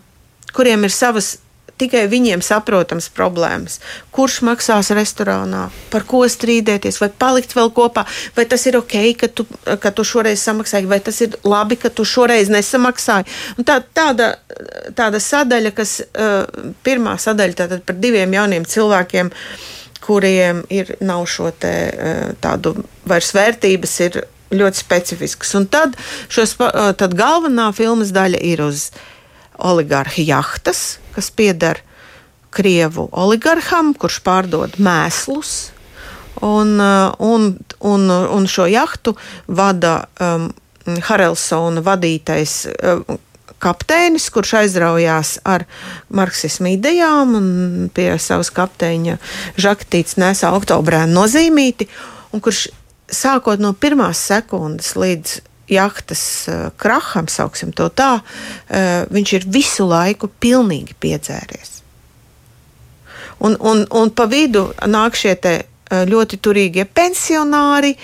kuriem 0.56 0.88
ir 0.88 0.94
savas 0.96 1.36
tikai 1.82 2.06
viņiem 2.12 2.44
saprotams 2.46 3.10
problēmas. 3.16 3.80
Kurš 4.16 4.42
maksās 4.48 4.92
restorānā, 4.96 5.68
par 5.94 6.06
ko 6.10 6.24
strīdēties, 6.30 7.02
vai 7.02 7.10
palikt 7.24 7.56
vēl 7.58 7.72
kopā, 7.76 8.06
vai 8.38 8.46
tas 8.50 8.66
ir 8.70 8.78
ok, 8.80 8.96
ka 9.20 9.32
tu, 9.34 9.48
ka 9.82 9.94
tu 9.96 10.06
šoreiz 10.08 10.44
samaksāji, 10.46 10.90
vai 10.92 11.02
tas 11.04 11.22
ir 11.26 11.38
labi, 11.48 11.80
ka 11.82 11.92
tu 11.94 12.06
šoreiz 12.08 12.52
nesamaksāji. 12.54 13.30
Un 13.58 13.68
tā, 13.68 13.80
tāda, 13.96 14.34
tāda 14.98 15.22
sadaļa, 15.22 15.74
kas 15.78 16.00
uh, 16.02 16.44
pirmā 16.86 17.18
sadaļa 17.22 17.62
tātad 17.64 17.86
par 17.88 18.00
diviem 18.02 18.34
jauniem 18.38 18.68
cilvēkiem, 18.68 19.32
kuriem 20.02 20.66
ir 20.74 20.96
nav 21.06 21.26
šo 21.30 21.52
te, 21.54 21.74
uh, 21.92 22.28
tādu 22.42 22.76
vairs 23.10 23.34
vērtības, 23.38 23.98
ir 24.08 24.22
ļoti 24.52 24.84
specifiskas. 24.84 25.56
Un 25.60 25.68
tad, 25.72 25.96
šos, 26.32 26.58
uh, 26.60 26.92
tad 26.98 27.16
galvenā 27.18 27.72
filmas 27.76 28.12
daļa 28.16 28.42
ir 28.52 28.64
uz 28.66 28.90
oligarhi 29.68 30.26
jahtas, 30.28 31.00
kas 31.16 31.32
pieder 31.32 31.82
Krievu 32.52 33.08
oligarham, 33.16 33.94
kurš 33.96 34.20
pārdod 34.26 34.76
mēslus. 34.82 35.72
Un, 36.42 36.74
uh, 36.82 37.14
un, 37.22 37.52
un, 37.86 38.08
un 38.10 38.48
šo 38.50 38.66
jahtu 38.68 39.14
vada 39.48 40.08
um, 40.20 40.50
Harelsona 41.08 41.84
vadītais 41.86 42.56
um, 42.72 43.20
kapteinis, 43.62 44.30
kurš 44.34 44.56
aizraujās 44.64 45.36
ar 45.46 45.68
marksismu 46.10 46.74
idejām 46.76 47.36
un 47.38 47.48
pie 47.94 48.10
savas 48.20 48.50
kapteiņa 48.56 49.20
žaktītes 49.62 50.18
nesā 50.22 50.52
oktobrē 50.58 51.04
nozīmīti, 51.12 51.88
un 52.34 52.44
kurš 52.44 52.68
sākot 53.12 53.62
no 53.62 53.74
pirmās 53.78 54.22
sekundes 54.32 54.96
līdz 54.98 55.40
jahtas 55.72 56.24
uh, 56.50 56.70
kraham, 56.78 57.30
sauksim 57.32 57.72
to 57.76 57.90
tā, 57.90 58.20
uh, 58.22 59.04
viņš 59.12 59.34
ir 59.40 59.50
visu 59.52 59.88
laiku 59.90 60.30
pilnīgi 60.42 60.98
piedzēries. 61.00 61.80
Un, 63.42 63.56
un, 63.58 63.86
un 63.98 64.12
pa 64.14 64.28
vidu 64.30 64.68
nāk 64.86 65.18
šie 65.18 65.34
uh, 65.40 65.62
ļoti 65.92 66.38
turīgie 66.40 66.86
pensionāri, 66.88 67.96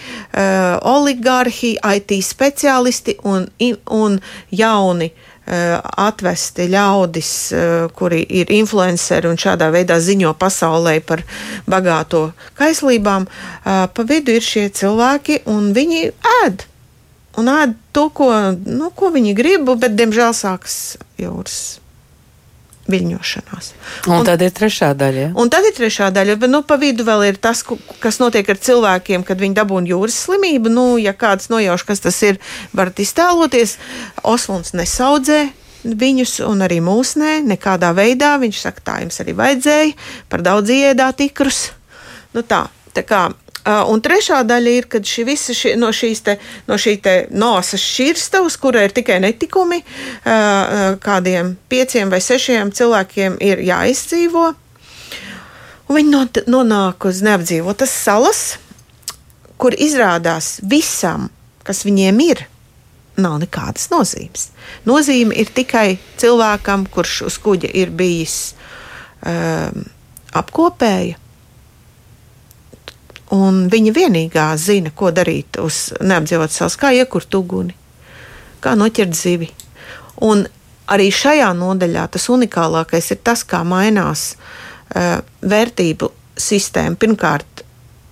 oligarhi, 0.91 1.77
IT 1.79 2.17
speciālisti 2.25 3.15
un, 3.24 3.47
un 3.95 4.17
jauni 4.51 5.07
atvesti 5.47 6.65
ļaudis, 6.67 7.29
kuri 7.95 8.19
ir 8.41 8.51
influenceri 8.51 9.29
un 9.31 9.39
šādā 9.39 9.69
veidā 9.71 9.95
ziņo 10.03 10.33
pasaulē 10.36 10.97
par 11.07 11.24
bagāto 11.63 12.33
kaislībām. 12.59 13.29
Pa 13.63 14.07
vidu 14.09 14.36
ir 14.36 14.43
šie 14.43 14.67
cilvēki, 14.75 15.45
un 15.47 15.71
viņi 15.77 16.09
ēd 16.43 16.67
un 17.38 17.51
ēd 17.53 17.75
to, 17.96 18.08
ko, 18.13 18.29
nu, 18.53 18.91
ko 18.96 19.12
viņi 19.13 19.36
grib, 19.38 19.70
bet 19.82 19.98
diemžēl 19.98 20.34
sākas 20.38 20.98
jūras 21.22 21.77
viļņošanās. 22.88 23.70
Un, 24.08 24.13
un 24.15 24.27
tad 24.27 24.41
ir 24.46 24.53
trešā 24.56 24.91
daļa. 24.98 25.24
Ja? 25.25 25.29
Un 25.39 25.51
tad 25.51 25.67
ir 25.67 25.75
trešā 25.75 26.10
daļa, 26.15 26.38
bet 26.41 26.51
nu, 26.51 26.62
pa 26.67 26.77
vidu 26.79 27.06
vēl 27.08 27.25
ir 27.29 27.39
tas, 27.44 27.63
kas 28.03 28.20
notiek 28.22 28.48
ar 28.48 28.60
cilvēkiem, 28.63 29.25
kad 29.27 29.39
viņi 29.44 29.58
dabūna 29.58 29.91
jūras 29.91 30.20
slimību. 30.25 30.72
Nu, 30.74 30.86
ja 31.01 31.13
kāds 31.17 31.51
nojauš, 31.51 31.84
kas 31.88 32.03
tas 32.06 32.20
ir, 32.25 32.39
varat 32.77 33.01
iztēloties. 33.03 33.77
Oslunds 34.27 34.75
nesaudzē. 34.77 35.48
Viņus 35.88 36.39
un 36.48 36.63
arī 36.65 36.79
mūsnē 36.84 37.38
nekādā 37.48 37.94
veidā. 37.96 38.34
Viņš 38.41 38.63
saka, 38.63 38.86
tā 38.89 39.01
jums 39.03 39.20
arī 39.24 39.36
vajadzēja, 39.38 39.94
par 40.32 40.44
daudz 40.48 40.72
ieēdāt 40.74 41.27
ikrus. 41.27 41.67
Nu 42.36 42.44
tā, 42.48 42.65
tā 42.96 43.03
kā 43.08 43.27
un 43.67 44.01
trešā 44.03 44.41
daļa 44.47 44.74
ir, 44.79 44.88
kad 44.91 45.07
šī 45.07 45.25
visa 45.27 45.55
šī, 45.55 45.74
no 45.79 45.89
šīs 45.95 46.21
te, 46.24 46.38
no 46.69 46.77
šī 46.79 46.93
te 47.03 47.15
nosas 47.36 47.83
šķirstavas, 47.83 48.55
kura 48.62 48.86
ir 48.88 48.95
tikai 48.95 49.19
netikumi, 49.24 49.81
kādiem 51.03 51.55
pieciem 51.69 52.13
vai 52.13 52.21
sešiem 52.24 52.71
cilvēkiem 52.75 53.39
ir 53.43 53.63
jāizdzīvo. 53.67 54.45
Un 55.88 55.95
viņi 55.95 56.45
nonāk 56.51 57.07
uz 57.07 57.21
neapdzīvotas 57.24 57.91
salas, 57.91 58.41
kur 59.57 59.75
izrādās 59.75 60.57
visam, 60.63 61.29
kas 61.67 61.83
viņiem 61.88 62.19
ir, 62.24 62.43
nav 63.17 63.39
nekādas 63.41 63.89
nozīmes. 63.91 64.50
Nozīme 64.88 65.36
ir 65.36 65.51
tikai 65.55 65.97
cilvēkam, 66.21 66.86
kurš 66.93 67.21
uz 67.31 67.39
kuģa 67.41 67.71
ir 67.81 67.91
bijis 67.97 68.53
um, 69.25 69.88
apkopēja 70.38 71.17
Un 73.36 73.65
viņa 73.67 73.91
vienīgā 73.91 74.46
zina, 74.55 74.91
ko 74.96 75.12
darīt 75.12 75.60
uz 75.60 75.89
neapdzīvotas 76.00 76.62
salas, 76.62 76.77
kā 76.79 76.93
iekurt 76.96 77.34
uguni, 77.36 77.74
kā 78.63 78.75
noķert 78.79 79.15
zivi. 79.17 79.50
Un 80.24 80.46
arī 80.88 81.10
šajā 81.12 81.50
nodaļā 81.57 82.05
tas 82.13 82.29
unikālākais 82.31 83.12
ir 83.12 83.19
tas, 83.27 83.43
kā 83.43 83.65
mainās 83.67 84.29
uh, 84.38 85.19
vērtību 85.43 86.10
sistēma. 86.39 86.96
Pirmkārt, 86.96 87.65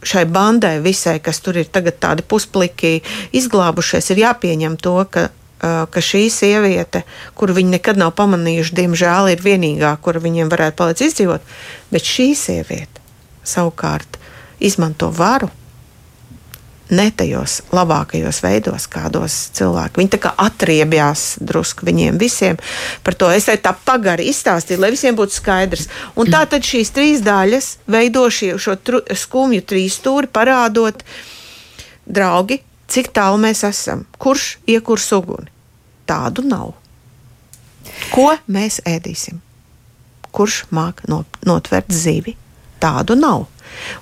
šai 0.05 0.25
bandai 0.27 0.81
visai, 0.83 1.21
kas 1.23 1.39
tur 1.39 1.61
ir 1.61 1.71
tagad 1.71 2.01
tādi 2.03 2.25
puspliki 2.27 2.99
izglābušies, 3.39 4.11
ir 4.11 4.21
jāpieņem 4.25 4.75
to, 4.83 4.97
ka, 5.15 5.29
uh, 5.31 5.85
ka 5.87 6.03
šī 6.03 6.25
sieviete, 6.33 7.05
kuru 7.39 7.55
viņi 7.55 7.77
nekad 7.77 8.03
nav 8.03 8.11
pamanījuši, 8.19 8.75
diemžēl 8.81 9.31
ir 9.31 9.47
vienīgā, 9.47 9.95
kura 10.03 10.19
viņiem 10.19 10.51
varētu 10.51 10.81
palikt 10.83 11.07
izdzīvot, 11.07 11.55
bet 11.95 12.11
šī 12.11 12.33
sieviete 12.35 13.03
savukārt 13.45 14.14
izmanto 14.59 15.11
varu 15.13 15.49
ne 16.89 17.09
tajos 17.11 17.61
labākajos 17.73 18.41
veidos, 18.43 18.85
kādos 18.91 19.35
cilvēki. 19.57 19.99
Viņi 20.01 20.11
tā 20.15 20.19
kā 20.21 20.31
atriebjās 20.45 21.23
drusku 21.41 21.87
viņiem 21.87 22.19
visiem 22.21 22.59
par 23.03 23.17
to. 23.17 23.29
Es 23.33 23.47
tā 23.49 23.73
pagari 23.85 24.27
izstāstīju, 24.29 24.81
lai 24.83 24.91
visiem 24.93 25.17
būtu 25.17 25.39
skaidrs. 25.39 25.89
Un 26.15 26.29
tā 26.31 26.43
tad 26.49 26.65
šīs 26.65 26.93
trīs 26.93 27.25
daļas 27.25 27.71
veido 27.89 28.27
šī, 28.29 28.53
šo 28.61 28.77
tru, 28.77 29.01
skumju 29.09 29.65
trīsstūri, 29.65 30.29
parādot, 30.29 31.01
draugi, 32.05 32.61
cik 32.91 33.11
tālu 33.15 33.41
mēs 33.41 33.65
esam, 33.65 34.05
kurš 34.21 34.55
iekurs 34.69 35.09
uguni. 35.17 35.49
Tādu 36.05 36.45
nav. 36.45 36.75
Ko 38.13 38.29
mēs 38.45 38.77
ēdīsim? 38.85 39.41
Kurš 40.35 40.65
māk 40.75 41.01
notvert 41.09 41.89
zivi? 41.89 42.35
Tādu 42.83 43.17
nav. 43.17 43.47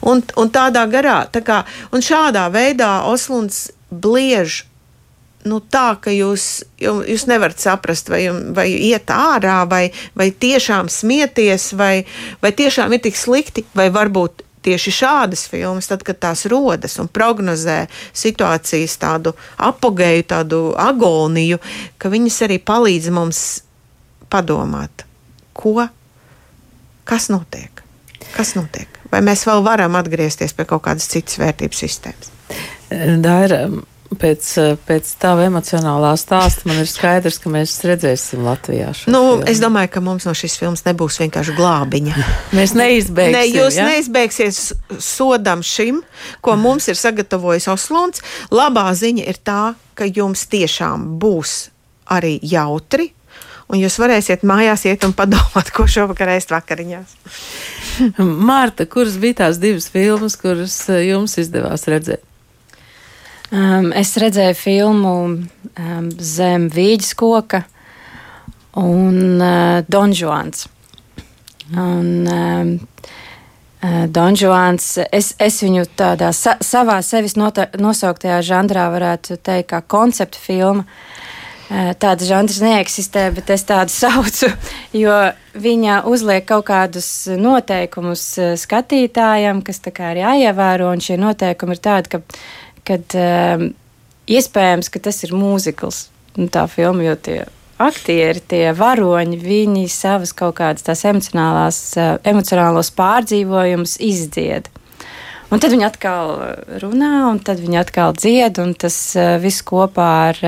Un, 0.02 0.24
un 0.40 0.54
tādā 0.54 0.86
garā, 0.92 1.24
tā 1.32 1.44
kā, 1.46 1.64
un 1.92 2.04
šādā 2.04 2.46
veidā 2.54 3.04
Oslunds 3.10 3.68
bliež 3.90 4.64
nu, 5.48 5.60
tā, 5.60 5.94
ka 6.00 6.12
jūs, 6.14 6.64
jūs 6.80 7.26
nevarat 7.28 7.60
saprast, 7.60 8.10
vai, 8.12 8.26
vai 8.56 8.70
iet 8.72 9.12
ārā, 9.12 9.64
vai, 9.70 9.84
vai 10.18 10.30
tiešām 10.32 10.90
smieties, 10.92 11.74
vai, 11.80 12.06
vai 12.44 12.54
tiešām 12.56 12.96
ir 12.96 13.04
tik 13.04 13.20
slikti, 13.20 13.66
vai 13.76 13.90
varbūt 13.94 14.44
tieši 14.64 14.94
šādas 14.96 15.46
filmas, 15.52 15.90
tad, 15.92 16.06
kad 16.08 16.22
tās 16.24 16.46
rodas 16.52 16.96
un 17.02 17.10
prognozē 17.12 17.84
situācijas 18.16 18.96
tādu 19.02 19.36
apgēju, 19.60 20.28
tādu 20.32 20.62
agoniju, 20.80 21.60
ka 22.00 22.12
viņas 22.14 22.40
arī 22.48 22.60
palīdz 22.64 23.12
mums 23.14 23.44
padomāt, 24.32 25.04
ko, 25.54 25.84
kas 27.04 27.28
notiek, 27.34 27.83
kas 28.36 28.56
notiek 28.60 29.04
vai 29.14 29.22
mēs 29.26 29.46
vēl 29.48 29.64
varam 29.66 29.98
atgriezties 30.00 30.56
pie 30.58 30.68
kaut 30.70 30.86
kādas 30.88 31.10
citas 31.12 31.38
vērtības 31.42 31.82
sistēmas? 31.86 32.32
Daira, 33.24 33.66
pēc, 34.20 34.50
pēc 34.88 35.12
tava 35.22 35.46
emocionālā 35.48 36.14
stāsta 36.20 36.68
man 36.70 36.82
ir 36.82 36.90
skaidrs, 36.90 37.40
ka 37.42 37.52
mēs 37.54 37.76
redzēsim 37.88 38.44
Latvijā 38.46 38.92
šo 38.98 39.14
nu, 39.14 39.22
filmu. 39.28 39.48
Es 39.50 39.62
domāju, 39.62 39.92
ka 39.94 40.04
mums 40.06 40.28
no 40.30 40.36
šīs 40.38 40.58
filmas 40.62 40.86
nebūs 40.88 41.20
vienkārši 41.24 41.56
glābiņa. 41.58 42.28
mēs 42.58 42.76
neizbeigsim. 42.78 43.38
Ne, 43.38 43.46
jūs 43.50 43.80
ja? 43.80 43.88
neizbeigsiet 43.90 45.02
sodam 45.02 45.66
šim, 45.66 46.02
ko 46.46 46.58
mums 46.60 46.90
ir 46.92 47.00
sagatavojis 47.00 47.70
Oslunds. 47.74 48.24
Labā 48.54 48.90
ziņa 48.98 49.28
ir 49.30 49.42
tā, 49.46 49.74
ka 49.98 50.10
jums 50.10 50.48
tiešām 50.50 51.14
būs 51.22 51.58
arī 52.14 52.36
jautri, 52.46 53.12
un 53.72 53.80
jūs 53.82 53.98
varēsiet 54.02 54.44
mājās 54.46 54.86
iet 54.90 55.06
un 55.08 55.16
padomāt, 55.18 55.74
ko 55.74 55.88
šovakar 55.90 56.36
ēst 56.36 56.54
vakariņās. 56.54 57.18
Mārta, 58.50 58.86
kuras 58.90 59.18
bija 59.22 59.44
tās 59.44 59.60
divas 59.62 59.88
filmas, 59.92 60.38
kuras 60.40 60.76
eh, 60.90 61.08
jums 61.10 61.38
izdevās 61.42 61.88
redzēt? 61.90 62.24
Um, 63.54 63.92
es 63.94 64.16
redzēju 64.18 64.56
filmu 64.58 65.14
um, 65.30 66.08
Zem 66.18 66.70
vīģes 66.74 67.12
koka 67.20 67.62
un 68.82 69.38
uh, 69.38 69.84
Donžuans. 69.86 70.66
Un, 71.78 72.08
um, 72.26 72.72
uh, 73.84 74.06
Donžuans, 74.10 74.88
es, 75.14 75.36
es 75.38 75.62
viņu 75.62 75.86
tādā 76.00 76.32
sa, 76.34 76.58
savā 76.66 76.98
sevis 77.06 77.38
nosauktajā 77.38 78.42
žanrā 78.42 78.88
varētu 78.96 79.38
teikt 79.38 79.70
kā 79.76 79.84
konceptu 79.86 80.42
filmu. 80.42 80.88
Uh, 80.88 81.23
Tāda 81.70 82.28
žanrs 82.28 82.60
neeksistē, 82.62 83.30
bet 83.34 83.50
es 83.54 83.64
tādu 83.66 83.94
saucu, 84.02 84.50
jo 84.94 85.16
viņa 85.54 86.02
uzliek 86.10 86.46
kaut 86.50 86.68
kādus 86.68 87.08
noteikumus 87.40 88.26
skatītājam, 88.62 89.64
kas 89.66 89.82
tā 89.84 89.94
kā 89.96 90.12
ir 90.14 90.24
jāievēro, 90.26 90.92
un 90.94 91.02
šie 91.04 91.18
noteikumi 91.22 91.78
ir 91.78 91.84
tādi, 91.84 92.14
ka, 92.14 92.22
kad 92.90 93.18
um, 93.18 93.68
iespējams, 94.28 94.92
ka 94.94 95.02
tas 95.08 95.24
ir 95.26 95.34
mūzikls, 95.36 96.08
nu, 96.38 96.50
tā 96.52 96.68
filma, 96.72 97.08
jo 97.08 97.18
tie 97.18 97.40
aktieri, 97.84 98.42
tie 98.48 98.68
varoņi, 98.78 99.40
viņi 99.42 99.88
savas 99.92 100.34
kaut 100.38 100.58
kādas 100.60 100.86
tās 100.86 101.04
emocionālās, 101.10 101.82
emocionālos 102.28 102.94
pārdzīvojumus 102.96 103.98
izdzied. 104.04 104.70
Un 105.54 105.62
tad 105.62 105.74
viņi 105.74 105.86
atkal 105.86 106.32
runā, 106.82 107.28
un 107.30 107.40
tad 107.46 107.60
viņi 107.62 107.82
atkal 107.82 108.16
dzied, 108.18 108.58
un 108.62 108.74
tas 108.78 108.98
viss 109.42 109.66
kopā 109.66 110.10
ar, 110.32 110.40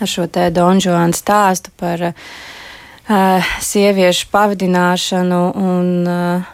ar 0.00 0.10
šo 0.10 0.26
te 0.32 0.48
Donžuānu 0.54 1.16
stāstu 1.16 1.72
par 1.80 2.10
uh, 2.10 3.52
sieviešu 3.60 4.30
pavadināšanu 4.32 5.42
un, 5.60 5.92
uh, 6.08 6.50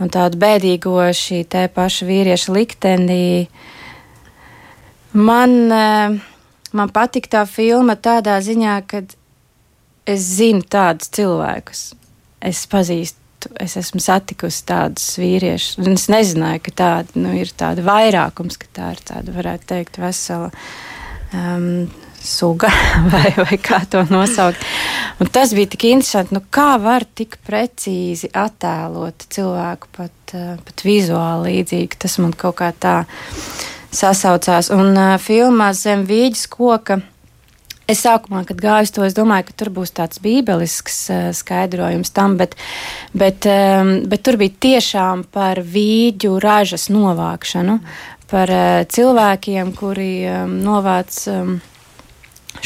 un 0.00 0.12
tādu 0.12 0.40
bēdīgo 0.40 0.96
šī 1.16 1.44
te 1.50 1.68
paša 1.74 2.08
vīrieša 2.08 2.56
liktenī. 2.56 3.30
Man 5.12 5.56
uh, 5.68 6.20
man 6.72 6.92
patīk 6.94 7.28
tā 7.30 7.44
filma 7.48 7.96
tādā 7.98 8.36
ziņā, 8.44 8.76
ka 8.86 9.02
es 10.08 10.26
zinu 10.38 10.62
tādus 10.70 11.10
cilvēkus. 11.16 11.82
Es 12.40 12.62
pazīstu, 12.70 13.50
es 13.60 13.76
esmu 13.80 14.00
satikusi 14.02 14.64
tādus 14.68 15.06
vīriešus, 15.20 15.80
es 15.92 16.06
nezināju, 16.12 16.62
ka 16.66 16.76
tāda 16.82 17.20
nu, 17.20 17.34
ir 17.36 17.52
tāda 17.56 17.84
vairākums, 17.84 18.58
ka 18.60 18.70
tā 18.76 18.92
ir 18.96 19.02
tāda, 19.12 19.34
varētu 19.36 19.68
teikt, 19.74 20.00
vesela. 20.00 20.50
Um, 21.36 21.90
Suga, 22.20 22.68
vai, 23.12 23.32
vai 23.36 23.56
kā 23.56 23.80
to 23.88 24.02
nosaukt. 24.12 24.60
Un 25.20 25.28
tas 25.32 25.54
bija 25.56 25.70
tik 25.72 25.86
interesanti, 25.88 26.36
nu 26.36 26.42
kā 26.52 26.74
var 26.80 27.06
tik 27.16 27.38
precīzi 27.46 28.28
attēlot 28.36 29.24
cilvēku 29.32 29.88
pat, 29.96 30.34
uh, 30.36 30.58
pat 30.64 30.84
vizuāli 30.84 31.56
līdzīgi. 31.56 32.00
Tas 32.00 32.18
man 32.20 32.36
kaut 32.36 32.58
kā 32.60 32.70
tā 32.76 32.98
sasaucās. 33.88 34.68
Un 34.74 34.92
uh, 34.92 35.14
filmā 35.22 35.72
Zem 35.76 36.04
vīģes 36.08 36.44
koka. 36.52 37.00
Es 37.90 38.04
sākumā, 38.04 38.44
kad 38.46 38.60
gāju 38.62 38.86
uz 38.86 38.92
to, 38.94 39.02
es 39.02 39.16
domāju, 39.16 39.48
ka 39.48 39.56
tur 39.64 39.72
būs 39.80 39.90
tāds 39.96 40.20
bībelisks 40.22 41.00
uh, 41.10 41.24
skaidrojums 41.34 42.12
tam, 42.14 42.36
bet, 42.38 42.54
bet, 43.16 43.48
um, 43.50 43.96
bet 44.12 44.22
tur 44.28 44.38
bija 44.38 44.54
tiešām 44.68 45.24
par 45.32 45.64
vīģu 45.64 46.36
ražas 46.44 46.86
novākšanu, 46.92 47.80
par 48.30 48.54
uh, 48.54 48.84
cilvēkiem, 48.86 49.74
kuri 49.74 50.12
um, 50.28 50.54
novāc 50.62 51.18
um, 51.32 51.56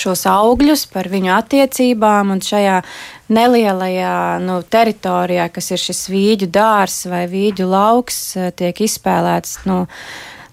šos 0.00 0.24
augļus, 0.30 0.86
par 0.92 1.08
viņu 1.12 1.32
attiecībām 1.36 2.34
un 2.34 2.42
šajā 2.44 2.80
nelielajā 3.34 4.16
nu, 4.44 4.60
teritorijā, 4.62 5.48
kas 5.54 5.72
ir 5.74 5.82
šis 5.82 6.04
vīģu 6.12 6.50
dārs 6.52 7.04
vai 7.10 7.24
vīģu 7.30 7.68
lauks, 7.70 8.20
tiek 8.58 8.84
izspēlēts. 8.86 9.62
Nu, 9.68 9.84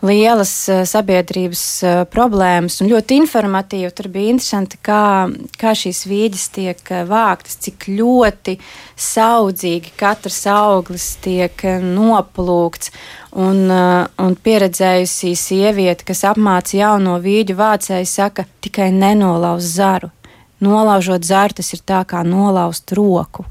lielas 0.02 0.52
eh, 0.70 0.82
sabiedrības 0.88 1.64
eh, 1.84 2.00
problēmas 2.10 2.80
un 2.82 2.90
ļoti 2.92 3.18
informatīvi. 3.22 3.92
Tur 3.96 4.10
bija 4.14 4.34
interesanti, 4.34 4.80
kā, 4.84 5.30
kā 5.62 5.74
šīs 5.78 6.04
vīģes 6.10 6.46
tiek 6.56 6.92
eh, 6.92 7.04
vāktas, 7.08 7.60
cik 7.66 7.88
ļoti 7.92 8.58
saudzīgi 9.00 9.94
katrs 10.00 10.44
auglis 10.52 11.14
tiek 11.24 11.66
noplūkts. 11.86 12.94
Un, 13.32 13.72
un 13.72 14.34
pieredzējusī 14.44 15.30
sieviete, 15.40 16.04
kas 16.04 16.26
apmāca 16.28 16.76
jauno 16.76 17.14
vīģu 17.24 17.56
vācēju, 17.56 18.10
saka, 18.10 18.44
tikai 18.60 18.90
nenolauz 18.92 19.70
zaru. 19.78 20.12
Nolaužot 20.60 21.24
zaru, 21.24 21.56
tas 21.62 21.72
ir 21.72 21.80
tā 21.88 22.04
kā 22.04 22.26
nolauzt 22.28 22.92
roku 22.98 23.48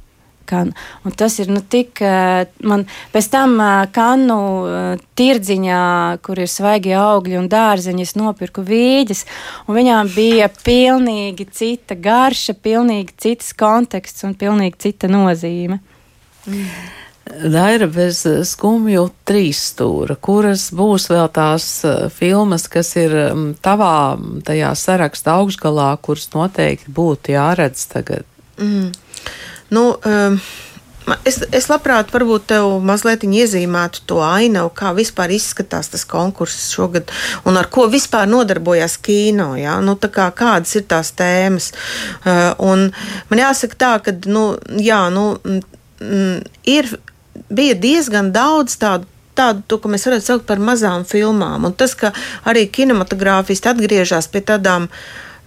skan. 0.51 0.75
Un 1.05 1.15
tas 1.15 1.39
ir 1.39 1.49
nu, 1.51 1.63
tik, 1.63 2.01
eh, 2.03 2.47
man 2.63 2.87
pēc 3.13 3.31
tam 3.31 3.59
eh, 3.61 3.87
kanu 3.95 4.41
eh, 4.67 5.03
tirdziņā, 5.17 6.21
kur 6.23 6.39
ir 6.39 6.51
svaigi 6.51 6.95
augļi 6.97 7.39
un 7.39 7.49
dārzeņi, 7.51 8.03
es 8.03 8.17
nopirku 8.19 8.65
vīģes, 8.67 9.25
un 9.69 9.79
viņām 9.79 10.11
bija 10.15 10.51
pilnīgi 10.65 11.47
cita 11.53 11.95
garša, 11.95 12.57
pilnīgi 12.59 13.15
cits 13.17 13.53
konteksts 13.55 14.25
un 14.25 14.35
pilnīgi 14.35 14.89
cita 14.89 15.11
nozīme. 15.11 15.81
Mm. 16.47 16.67
Daira 17.31 17.87
bez 17.87 18.25
skumju 18.49 19.05
trīs 19.29 19.61
stūra, 19.71 20.17
kuras 20.19 20.65
būs 20.75 21.05
vēl 21.13 21.29
tās 21.31 21.67
filmas, 22.17 22.65
kas 22.67 22.91
ir 22.99 23.15
mm, 23.29 23.61
tavā 23.63 24.19
tajā 24.43 24.73
saraksta 24.75 25.37
augšgalā, 25.39 25.93
kuras 26.03 26.27
noteikti 26.35 26.91
būtu 26.97 27.37
jāredz 27.37 27.85
tagad? 27.93 28.27
Mm. 28.59 28.91
Nu, 29.71 29.95
um, 30.05 30.41
Es, 31.27 31.41
es 31.51 31.67
labprāt, 31.67 32.13
varbūt 32.15 32.45
tev 32.53 32.77
mazliet 32.87 33.25
iezīmētu 33.27 34.03
to 34.07 34.21
ainavu, 34.23 34.69
kā 34.77 34.93
vispār 34.95 35.33
izskatās 35.35 35.89
tas 35.91 36.05
konkurss 36.07 36.69
šogad 36.71 37.11
un 37.49 37.59
ar 37.59 37.67
ko 37.73 37.89
vispār 37.91 38.29
nodarbojās 38.31 38.95
kino. 39.03 39.49
Ja? 39.59 39.79
Nu, 39.83 39.97
kā, 39.99 40.29
kādas 40.37 40.77
ir 40.79 40.85
tās 40.91 41.11
tēmas? 41.19 41.73
Uh, 42.23 42.87
man 43.33 43.43
jāsaka 43.43 43.81
tā, 43.81 43.93
ka 44.05 44.15
nu, 44.31 44.45
jā, 44.79 45.01
nu, 45.11 45.25
mm, 46.05 46.53
ir, 46.71 46.93
bija 47.49 47.79
diezgan 47.81 48.31
daudz 48.37 48.79
tādu 48.79 49.09
tādu, 49.41 49.63
to, 49.67 49.79
ko 49.81 49.89
mēs 49.89 50.05
varētu 50.09 50.27
saukt 50.27 50.47
par 50.49 50.61
mazām 50.61 51.07
filmām. 51.09 51.65
Un 51.65 51.75
tas, 51.79 51.95
ka 51.97 52.13
arī 52.51 52.67
kinematogrāfisti 52.69 53.71
atgriežas 53.71 54.29
pie 54.29 54.43
tādām 54.45 54.91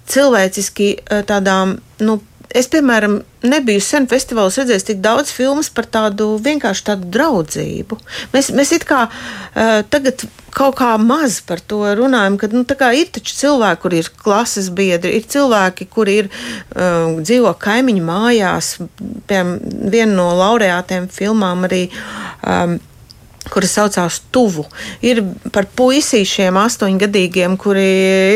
cilvēciski 0.10 0.88
tādām, 1.30 1.78
nu, 2.04 2.18
Es, 2.54 2.68
piemēram, 2.70 3.18
nebiju 3.50 3.82
sen 3.82 4.06
festivālos 4.10 4.60
redzējis 4.60 4.86
tik 4.92 5.02
daudz 5.02 5.32
filmu 5.34 5.64
par 5.74 5.88
tādu 5.90 6.36
vienkārši 6.44 6.86
tādu 6.92 7.10
draudzību. 7.16 7.98
Mēs, 8.34 8.52
mēs 8.54 8.74
it 8.78 8.86
kā 8.90 9.08
uh, 9.10 9.82
tagad 9.90 10.26
kaut 10.54 10.78
kā 10.78 10.92
maz 11.02 11.40
par 11.42 11.64
to 11.66 11.82
runājam, 11.98 12.38
ka 12.38 12.52
nu, 12.52 12.62
ir 12.94 13.10
taču 13.16 13.36
cilvēki, 13.40 13.82
kur 13.82 13.98
ir 13.98 14.12
klases 14.22 14.70
biedri, 14.70 15.16
ir 15.18 15.26
cilvēki, 15.34 15.90
kuri 15.90 16.18
ir 16.22 16.30
uh, 16.30 17.18
dzīvo 17.20 17.56
kaimiņu 17.58 18.06
mājās. 18.06 18.74
Piemēram, 19.30 19.56
viena 19.90 20.14
no 20.14 20.30
laureātiem 20.38 21.10
filmām 21.12 21.66
arī. 21.70 21.88
Um, 22.46 22.78
kuras 23.52 23.74
saucās 23.76 24.20
Tuvu. 24.34 24.66
Ir 25.06 25.22
par 25.54 25.68
puisīšiem, 25.78 26.58
astoņgadīgiem, 26.60 27.58
kuri 27.60 27.86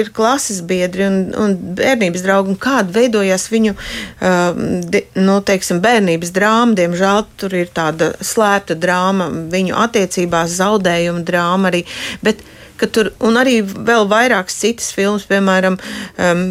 ir 0.01 0.11
klases 0.15 0.59
biedri 0.67 1.07
un, 1.07 1.17
un 1.37 1.55
bērnības 1.77 2.25
draugi, 2.25 2.53
un 2.53 2.59
kāda 2.61 2.93
veidojās 2.97 3.47
viņu 3.53 3.75
uh, 3.77 4.59
di, 4.91 5.03
nu, 5.21 5.39
teiksim, 5.47 5.81
bērnības 5.83 6.33
drāma. 6.35 6.77
Diemžēl 6.77 7.25
tur 7.39 7.57
ir 7.57 7.71
tāda 7.73 8.11
slēpta 8.19 8.77
drāma, 8.79 9.29
viņu 9.53 9.77
attiecībās 9.87 10.57
zaudējuma 10.59 11.25
drāma 11.27 11.71
arī. 11.71 11.83
Bet, 12.25 12.43
tur, 12.91 13.13
un 13.23 13.39
arī 13.39 13.61
vēl 13.63 14.09
vairākas 14.11 14.59
citas 14.59 14.91
filmas, 14.95 15.27
piemēram, 15.29 15.79
um, 16.17 16.45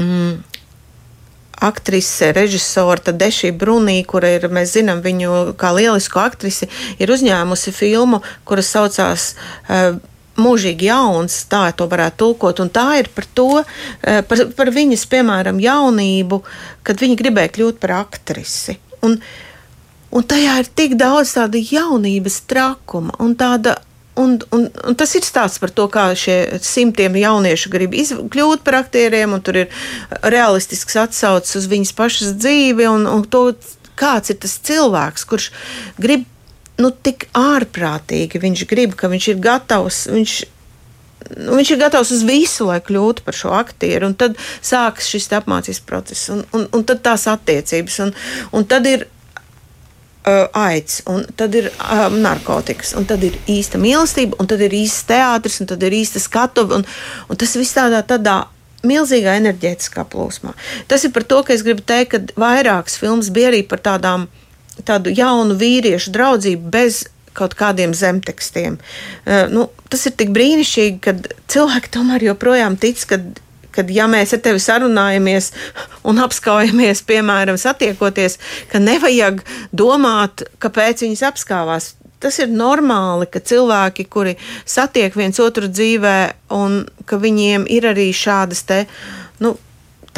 mm, 0.00 0.34
aktrise, 1.60 2.32
režisora 2.32 3.12
Deši 3.12 3.52
Brunī, 3.52 4.02
kura 4.06 4.30
ir, 4.36 4.48
mēs 4.52 4.76
zinām 4.76 5.02
viņu 5.04 5.54
kā 5.58 5.72
lielisku 5.76 6.20
aktrisi, 6.22 6.68
ir 6.98 7.10
uzņēmusi 7.10 7.74
filmu, 7.74 8.22
kuras 8.48 8.70
saucās 8.74 9.32
uh, 9.34 9.98
mūžīgi 10.38 10.88
jauns, 10.88 11.40
tā 11.50 11.68
to 11.76 11.88
varētu 11.90 12.22
tulkot. 12.22 12.62
Un 12.62 12.70
tā 12.70 12.86
ir 13.00 13.10
par 13.14 13.26
to, 13.34 13.48
uh, 13.62 14.20
par, 14.28 14.44
par 14.58 14.72
viņas, 14.74 15.08
piemēram, 15.10 15.60
jaunību, 15.62 16.42
kad 16.86 17.02
viņa 17.02 17.18
gribēja 17.18 17.54
kļūt 17.56 17.82
par 17.82 17.96
aktrisi. 18.04 18.78
Un, 19.06 19.18
un 20.14 20.30
tajā 20.30 20.60
ir 20.62 20.72
tik 20.78 20.96
daudz 21.00 21.36
tāda 21.38 21.60
jaunības 21.62 22.42
trakuma 22.50 23.18
un 23.22 23.36
tāda 23.38 23.78
Un, 24.18 24.38
un, 24.54 24.66
un 24.88 24.98
tas 24.98 25.12
ir 25.14 25.26
stāsts 25.26 25.60
par 25.62 25.70
to, 25.74 25.86
kā 25.92 26.08
šie 26.18 26.58
simtiem 26.64 27.16
jauniešu 27.20 27.70
grib 27.70 27.94
kļūt 27.94 28.64
par 28.66 28.80
aktieriem, 28.80 29.36
un 29.36 29.44
tur 29.44 29.62
ir 29.62 29.84
realistisks 30.26 30.98
atsaucis 30.98 31.60
uz 31.60 31.68
viņas 31.70 31.94
pašas 31.98 32.34
dzīvi 32.40 32.88
un, 32.90 33.06
un 33.06 33.22
to, 33.30 33.52
kāds 33.98 34.32
ir 34.32 34.40
tas 34.42 34.56
cilvēks, 34.66 35.26
kurš 35.28 35.50
grib 36.00 36.26
nu, 36.78 36.92
tik 36.92 37.28
ārprātīgi. 37.36 38.40
Viņš 38.42 38.64
grib, 38.70 38.94
ka 38.98 39.10
viņš 39.10 39.28
ir 39.32 39.42
gatavs. 39.42 40.00
Viņš, 40.12 40.34
nu, 41.34 41.58
viņš 41.58 41.74
ir 41.74 41.80
gatavs 41.82 42.12
uz 42.14 42.24
visu, 42.26 42.68
lai 42.70 42.78
kļūtu 42.84 43.26
par 43.26 43.36
šo 43.36 43.52
aktieru. 43.58 44.12
Tad 44.18 44.38
sākas 44.62 45.10
šis 45.10 45.30
apmācības 45.40 45.82
process, 45.88 46.28
un, 46.34 46.44
un, 46.54 46.68
un 46.74 46.86
tad 46.88 47.02
tās 47.06 47.26
attiecības. 47.30 48.00
Un, 48.06 48.14
un 48.54 48.68
tad 48.70 48.86
ir 48.90 49.08
aids, 50.56 51.00
un 51.10 51.24
tad 51.36 51.54
ir 51.58 51.70
um, 51.70 52.18
narkotikas, 52.24 52.94
un 52.98 53.06
tad 53.08 53.24
ir 53.26 53.38
īsta 53.50 53.80
mīlestība, 53.80 54.38
un 54.40 54.50
tad 54.50 54.62
ir 54.64 54.74
īsts 54.76 55.06
teātris, 55.08 55.60
un 55.62 55.70
tad 55.70 55.82
ir 55.86 55.96
īsta 55.98 56.22
skatuve, 56.22 56.78
un, 56.78 56.86
un 57.28 57.40
tas 57.40 57.56
viss 57.58 57.76
tādā, 57.76 58.02
tādā 58.06 58.40
milzīgā 58.86 59.34
enerģētiskā 59.40 60.04
plūsmā. 60.12 60.54
Tas 60.90 61.04
ir 61.04 61.12
par 61.14 61.26
to, 61.28 61.42
ka 61.46 61.54
es 61.54 61.64
gribu 61.66 61.82
teikt, 61.86 62.14
ka 62.14 62.40
vairākas 62.40 62.98
filmas 63.00 63.32
bija 63.34 63.50
arī 63.52 63.64
par 63.66 63.82
tādām, 63.84 64.28
tādu 64.86 65.10
jaunu 65.14 65.56
vīriešu 65.58 66.12
draudzību 66.14 66.70
bez 66.70 67.02
kaut 67.38 67.54
kādiem 67.58 67.94
zemtekstiem. 67.94 68.78
Uh, 69.26 69.46
nu, 69.50 69.66
tas 69.90 70.06
ir 70.08 70.14
tik 70.18 70.30
brīnišķīgi, 70.34 70.98
ka 71.02 71.14
cilvēki 71.50 71.92
tomēr 71.94 72.30
joprojām 72.32 72.78
tic, 72.80 73.02
ka 73.10 73.20
kad 73.78 73.92
ja 73.94 74.08
mēs 74.10 74.34
ar 74.34 74.42
tevi 74.42 74.62
sarunājamies 74.62 75.52
un 76.08 76.18
apskaujamies, 76.24 77.04
piemēram, 77.06 77.58
satiekoties, 77.60 78.38
ka 78.72 78.82
nevajag 78.82 79.44
domāt, 79.70 80.48
kāpēc 80.62 81.06
viņas 81.06 81.24
apskāvās. 81.30 81.92
Tas 82.18 82.40
ir 82.42 82.50
normāli, 82.50 83.28
ka 83.30 83.38
cilvēki, 83.38 84.08
kuri 84.10 84.34
satiek 84.66 85.14
viens 85.14 85.38
otru 85.38 85.70
dzīvē, 85.70 86.18
un 86.58 86.80
ka 87.06 87.20
viņiem 87.22 87.68
ir 87.70 87.86
arī 87.92 88.08
šādas 88.10 88.64
te, 88.66 88.80
nu, 89.44 89.54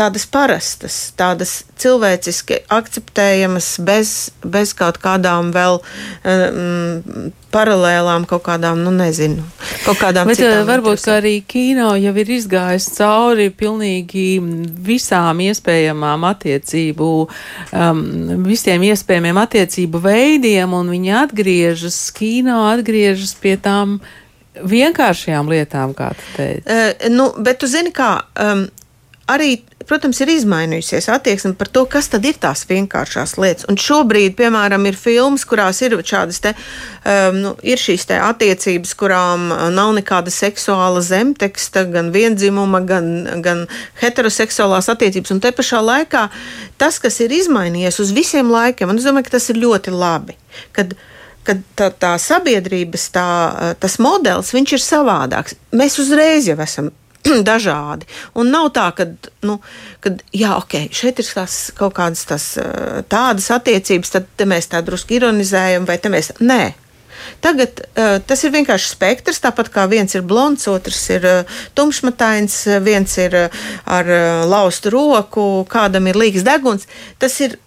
tādas 0.00 0.24
parastas, 0.30 0.96
tādas 1.18 1.60
cilvēciski 1.80 2.62
akceptējamas, 2.72 3.74
bez, 3.84 4.14
bez 4.44 4.72
kaut 4.76 5.00
kādām 5.02 5.50
vēl 5.52 5.80
um, 5.80 7.28
paralēlām, 7.52 8.24
kaut 8.30 8.44
kādām, 8.46 8.80
nu, 8.84 8.92
nezinu, 8.94 9.44
kaut 9.84 10.00
kādām 10.00 10.30
Bet 10.30 10.40
citām. 10.40 10.64
varbūt, 10.68 11.02
ka 11.04 11.18
arī 11.18 11.34
kino 11.44 11.90
jau 12.00 12.14
ir 12.22 12.32
izgājis 12.36 12.88
cauri 12.96 13.50
pilnīgi 13.52 14.24
visām 14.86 15.42
iespējamām 15.50 16.24
attiecību, 16.30 17.10
um, 17.74 18.02
visiem 18.46 18.86
iespējamiem 18.90 19.42
attiecību 19.44 20.02
veidiem, 20.06 20.76
un 20.80 20.94
viņi 20.94 21.14
atgriežas, 21.26 22.00
kino 22.16 22.62
atgriežas 22.70 23.36
pie 23.42 23.58
tām 23.60 23.98
vienkāršajām 24.60 25.48
lietām, 25.50 25.94
kā 25.96 26.12
tu 26.16 26.36
teici. 26.36 26.64
Uh, 26.66 27.08
nu, 27.12 27.32
bet 27.42 27.60
tu 27.62 27.68
zini, 27.70 27.92
kā 27.94 28.16
um, 28.34 28.68
arī, 29.30 29.50
protams, 29.88 30.20
ir 30.22 30.30
izmainījusies 30.32 31.08
attieksme 31.12 31.52
par 31.58 31.70
to, 31.72 31.84
kas 31.90 32.10
tad 32.12 32.24
ir 32.28 32.36
tās 32.40 32.62
vienkāršās 32.68 33.36
lietas. 33.40 33.66
Un 33.70 33.78
šobrīd, 33.80 34.34
piemēram, 34.38 34.84
ir 34.88 34.98
filmas, 34.98 35.46
kurās 35.48 35.80
ir 35.84 35.96
šādas 36.06 36.40
te, 36.44 36.52
um, 36.54 37.38
nu, 37.44 37.52
ir 37.66 37.80
šīs 37.80 38.06
te 38.10 38.18
attiecības, 38.20 38.94
kurām 39.00 39.48
nav 39.76 39.92
nekāda 39.98 40.32
seksuāla 40.34 41.02
zemteksta, 41.04 41.86
gan 41.90 42.10
vienzimuma, 42.14 42.82
gan, 42.86 43.12
gan 43.44 43.64
heteroseksuālās 44.02 44.90
attiecības. 44.92 45.34
Un 45.34 45.42
te 45.44 45.54
pašā 45.56 45.82
laikā 45.84 46.26
tas, 46.80 47.00
kas 47.02 47.20
ir 47.24 47.34
izmainījies 47.40 48.00
uz 48.02 48.14
visiem 48.16 48.50
laikiem, 48.52 48.92
un 48.92 49.00
es 49.00 49.08
domāju, 49.08 49.28
ka 49.30 49.38
tas 49.38 49.50
ir 49.52 49.62
ļoti 49.62 49.94
labi. 49.94 50.38
Kad, 50.76 50.94
kad 51.46 51.62
tā, 51.78 51.90
tā 51.92 52.14
sabiedrības 52.20 53.10
tā, 53.14 53.28
tas 53.80 53.98
modelis 54.02 54.54
ir 54.60 54.82
savādāks. 54.84 55.56
Mēs 55.76 55.98
uzreiz 56.02 56.48
jau 56.50 56.58
esam 56.60 56.90
dažādi. 57.50 58.08
Un 58.38 58.52
nav 58.54 58.70
tā, 58.76 58.90
ka, 58.96 59.08
nu, 59.46 59.58
kad, 60.04 60.22
jā, 60.36 60.56
ok, 60.58 60.90
šeit 60.94 61.22
ir 61.22 61.32
tās 61.40 61.62
kaut 61.78 61.96
kādas 61.98 62.26
tās, 62.28 62.52
tādas 63.10 63.50
attiecības, 63.54 64.14
tad 64.16 64.46
mēs 64.48 64.70
tā 64.72 64.82
drusku 64.84 65.18
ironizējam, 65.18 65.88
vai 65.88 65.98
te 66.02 66.12
mēs. 66.12 66.34
Nē. 66.40 66.62
Tagad 67.44 67.80
uh, 67.84 68.18
tas 68.26 68.42
ir 68.44 68.52
vienkārši 68.54 68.92
spektrs, 68.94 69.40
tāpat 69.44 69.70
kā 69.72 69.86
viens 69.90 70.14
ir 70.16 70.24
blonds, 70.26 70.66
otrs 70.72 71.02
ir 71.12 71.26
uh, 71.28 71.58
tumšmatains, 71.76 72.56
viens 72.84 73.16
ir 73.20 73.36
uh, 73.36 73.64
ar 73.88 74.08
uh, 74.08 74.44
laustu 74.48 74.92
roku, 74.92 75.46
kādam 75.70 76.08
ir 76.10 76.20
līgs 76.20 76.44
deguns. 76.46 76.88
Tas 77.20 77.36
ir 77.44 77.58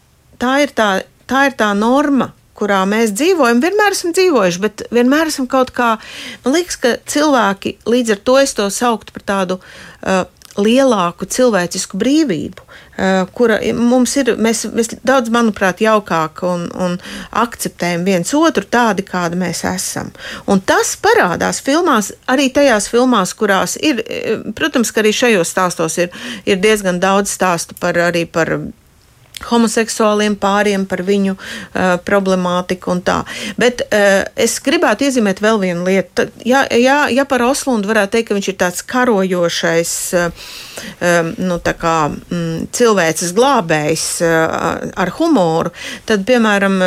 tā, 0.42 0.60
ir 0.66 0.74
tā, 0.76 0.90
tā 1.30 1.48
ir 1.50 1.58
tā 1.60 1.70
norma, 1.78 2.32
kurā 2.64 2.84
mēs 2.90 3.12
dzīvojam, 3.18 3.64
vienmēr 3.64 3.98
esam 3.98 4.16
dzīvojuši, 4.16 4.64
bet 4.64 4.86
vienmēr 4.94 5.32
esam 5.34 5.50
kaut 5.52 5.74
kā. 5.76 5.98
Man 6.46 6.56
liekas, 6.58 6.80
ka 6.80 6.96
cilvēki 7.10 7.78
līdz 7.90 8.16
ar 8.16 8.24
to 8.30 8.40
es 8.44 8.56
to 8.58 8.70
sauktu 8.72 9.16
par 9.16 9.28
tādu. 9.34 9.60
Uh, 10.04 10.24
lielāku 10.54 11.26
cilvēcisku 11.26 11.98
brīvību, 11.98 12.62
uh, 12.62 13.24
kura 13.34 13.58
mums 13.74 14.12
ir. 14.22 14.36
Mēs, 14.38 14.68
mēs 14.70 14.92
daudz, 15.02 15.32
manuprāt, 15.34 15.82
jaukāk 15.82 16.44
un, 16.46 16.68
un 16.78 17.00
akceptējam 17.42 18.06
viens 18.06 18.36
otru 18.38 18.62
tādi, 18.70 19.06
kādi 19.08 19.40
mēs 19.40 19.64
esam. 19.66 20.12
Un 20.46 20.62
tas 20.62 20.94
parādās 21.02 21.64
filmās, 21.66 22.12
arī 22.30 22.52
tajās 22.54 22.92
filmās, 22.94 23.34
kurās 23.34 23.80
ir, 23.82 24.04
uh, 24.04 24.46
protams, 24.54 24.94
ka 24.94 25.02
arī 25.02 25.16
šajos 25.24 25.56
stāstos 25.56 25.98
ir, 26.06 26.14
ir 26.46 26.62
diezgan 26.62 27.02
daudz 27.02 27.34
stāstu 27.34 27.78
par 27.82 27.98
arī 28.12 28.28
par 28.30 28.60
homoseksuāliem 29.50 30.36
pāriem, 30.40 30.86
par 30.90 31.04
viņu 31.06 31.36
uh, 31.36 31.96
problemātiku 32.06 32.94
un 32.94 33.04
tā. 33.06 33.22
Bet 33.60 33.86
uh, 33.88 34.24
es 34.40 34.58
gribētu 34.64 35.08
iezīmēt 35.08 35.42
vēl 35.44 35.62
vienu 35.62 35.88
lietu. 35.88 36.28
Ja, 36.48 36.64
ja, 36.72 37.04
ja 37.12 37.26
par 37.30 37.46
Oslundu 37.46 37.92
varētu 37.92 38.18
teikt, 38.18 38.30
ka 38.30 38.38
viņš 38.38 38.50
ir 38.52 38.58
tāds 38.62 38.86
karojošais, 38.94 39.94
uh, 40.20 40.54
nu, 41.38 41.60
tā 41.64 41.76
kā 41.80 41.98
mm, 42.10 42.70
cilvēces 42.76 43.34
glābējs 43.38 44.08
uh, 44.26 44.94
ar 45.00 45.14
humoru, 45.18 45.74
tad, 46.10 46.26
piemēram, 46.28 46.80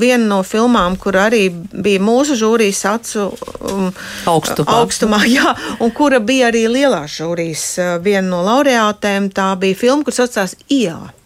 viena 0.00 0.24
no 0.28 0.40
filmām, 0.46 0.96
kur 1.00 1.18
arī 1.20 1.46
bija 1.52 2.02
mūsu 2.02 2.36
žūrijas 2.38 2.84
acu 2.92 3.28
um, 3.30 3.88
augstumā. 4.30 4.78
augstumā, 4.80 5.22
jā, 5.36 5.54
un 5.82 5.94
kura 5.96 6.20
bija 6.22 6.50
arī 6.52 6.66
lielās 6.70 7.18
žūrijas, 7.20 7.66
uh, 7.80 7.96
viena 8.02 8.28
no 8.28 8.44
laureātēm, 8.46 9.32
tā 9.34 9.52
bija 9.60 9.78
filma, 9.84 10.06
kur 10.06 10.16
saucās 10.16 10.56
Ielā. 10.72 11.21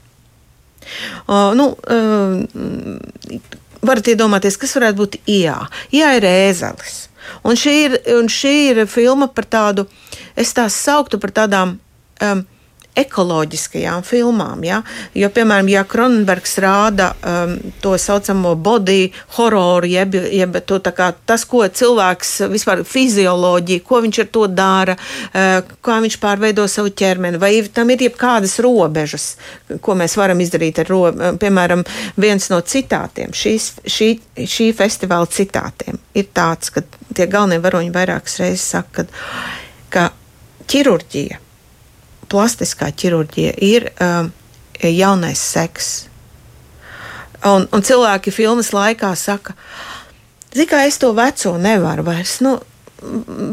Uh, 1.27 1.53
nu, 1.59 1.70
uh, 1.90 3.40
varat 3.87 4.11
iedomāties, 4.12 4.59
kas 4.61 4.77
varētu 4.79 5.01
būt 5.03 5.18
IA. 5.31 5.59
IA 5.94 6.16
ir 6.18 6.27
ēzelis. 6.31 7.07
Un 7.46 7.59
šī 7.59 7.75
ir, 7.85 7.96
un 8.16 8.29
šī 8.31 8.55
ir 8.70 8.85
filma 8.90 9.29
par 9.33 9.49
tādu, 9.51 9.87
es 10.38 10.53
tās 10.55 10.77
sauktu 10.87 11.18
par 11.22 11.35
tādām. 11.35 11.79
Um, 12.22 12.46
ekoloģiskajām 12.96 14.04
filmām. 14.06 14.64
Ja? 14.66 14.80
Jo, 15.16 15.28
piemēram, 15.35 15.68
ja 15.70 15.85
Kronenbergs 15.88 16.56
rāda 16.62 17.11
um, 17.20 17.56
to 17.82 17.96
saucamo 18.00 18.54
body 18.56 19.11
hororu, 19.37 19.88
jeb, 19.90 20.16
jeb 20.32 20.59
to, 20.68 20.80
kā, 20.96 21.11
tas, 21.28 21.44
ko 21.48 21.64
cilvēks 21.66 22.35
vispār 22.52 22.82
fizioloģija, 22.88 23.85
ko 23.87 24.00
viņš 24.06 24.22
ar 24.24 24.30
to 24.38 24.46
dara, 24.52 24.96
uh, 24.96 25.76
kā 25.85 25.98
viņš 26.04 26.18
pārveido 26.22 26.66
savu 26.70 26.92
ķermeni, 26.96 27.40
vai 27.42 27.52
tam 27.72 27.92
ir 27.92 28.06
jebkādas 28.09 28.59
robežas, 28.64 29.28
ko 29.85 29.98
mēs 29.98 30.16
varam 30.18 30.40
izdarīt 30.44 30.82
ar 30.82 30.92
robežām. 30.92 31.40
Piemēram, 31.40 31.82
viens 32.20 32.48
no 32.52 32.61
citātiem, 32.64 33.35
šīs, 33.37 33.70
šī, 33.92 34.11
šī 34.48 34.70
festivāla 34.76 35.28
citātiem 35.30 36.00
ir 36.16 36.28
tāds, 36.35 36.72
ka 36.72 36.82
tie 37.14 37.28
galvenie 37.30 37.61
varoņi 37.62 37.92
vairākas 37.94 38.40
reizes 38.42 38.68
saka, 38.74 39.04
ka, 39.04 39.09
ka 39.92 40.06
ķirurģija 40.70 41.45
plastiskā 42.31 42.91
ķirurģija 42.93 43.55
ir 43.62 43.91
um, 44.03 44.31
jaunais 44.83 45.41
seks. 45.41 45.91
Un, 47.47 47.67
un 47.71 47.85
cilvēki 47.85 48.33
filmas 48.35 48.73
laikā 48.75 49.12
saka, 49.17 49.55
ka 50.67 50.83
es 50.89 50.99
to 50.99 51.12
veco 51.17 51.57
nevaru 51.61 52.07
vairs. 52.07 52.39
Nu, 52.45 52.57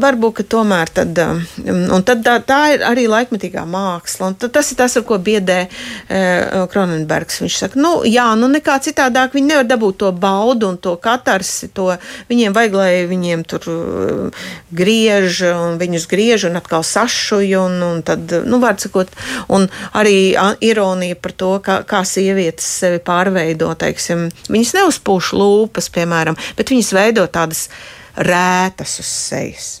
varbūt 0.04 0.44
tomēr 0.50 0.90
tad, 0.94 1.18
um, 1.18 1.92
tad 2.06 2.24
tā, 2.26 2.36
tā 2.46 2.60
ir 2.74 2.84
arī 2.86 3.06
laikmetīgā 3.10 3.64
māksla. 3.68 4.32
Tas 4.42 4.72
ir 4.72 4.78
tas, 4.80 4.96
ar 4.98 5.06
ko 5.06 5.18
biedē 5.22 5.58
uh, 5.68 6.64
Kronenbergs. 6.72 7.40
Viņš 7.44 7.58
saka, 7.64 7.80
nu, 7.80 7.96
jā, 8.08 8.26
nu 8.38 8.48
nekā 8.52 8.76
citādāk 8.84 9.36
viņi 9.36 9.52
nevar 9.52 9.68
dabūt 9.68 10.00
to 10.02 10.12
baudu 10.12 10.72
un 10.72 10.78
to 10.82 10.96
katarsi. 11.00 11.70
To, 11.76 11.92
viņiem 12.30 12.56
vajag, 12.56 12.78
lai 12.78 12.90
viņiem 13.10 13.44
tur 13.48 13.68
uh, 13.70 14.44
griež 14.74 15.42
un 15.52 15.78
viņus 15.80 16.08
griež 16.10 16.48
un 16.50 16.60
atkal 16.60 16.84
sašuj 16.86 17.56
un, 17.60 17.78
un 17.84 18.02
tad, 18.06 18.32
nu, 18.48 18.60
sakot, 18.84 19.10
un 19.52 19.68
arī 19.96 20.34
ironija 20.64 21.18
par 21.20 21.32
to, 21.32 21.52
kā, 21.64 21.80
kā 21.88 22.02
sievietes 22.08 22.66
sevi 22.80 23.00
pārveido, 23.04 23.70
teiksim, 23.78 24.28
viņas 24.50 24.74
neuzpūš 24.78 25.34
lūpas, 25.38 25.90
piemēram, 25.94 26.38
bet 26.58 26.72
viņas 26.74 26.94
veido 26.96 27.26
tādas 27.30 27.68
rētas 28.16 28.98
uz 29.02 29.08
sejas. 29.08 29.72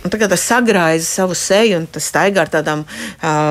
Un 0.00 0.08
tagad 0.08 0.30
tas 0.32 0.42
sagraiza 0.48 1.04
savu 1.04 1.34
seju 1.36 1.76
un 1.82 1.86
tas 1.92 2.06
staigā 2.08 2.40
ar 2.46 2.50
tādām, 2.52 2.86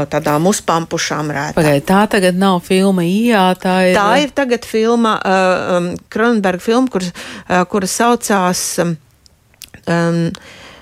tādām 0.09 0.47
uzpampušām 0.49 1.29
rētām. 1.35 1.57
Pagaid, 1.59 1.85
tā 1.85 1.99
tagad 2.09 2.39
nav 2.41 2.63
filma 2.65 3.05
ījā, 3.05 3.43
tā 3.61 3.75
ir. 3.91 3.97
Tā 3.97 4.07
ir 4.23 4.33
tagad 4.33 4.65
filma, 4.65 5.13
uh, 5.21 5.91
Kronberga 6.09 6.63
filma, 6.63 6.89
kur, 6.89 7.05
uh, 7.05 7.61
kura 7.69 7.89
saucās 7.89 8.63
um, 8.81 8.95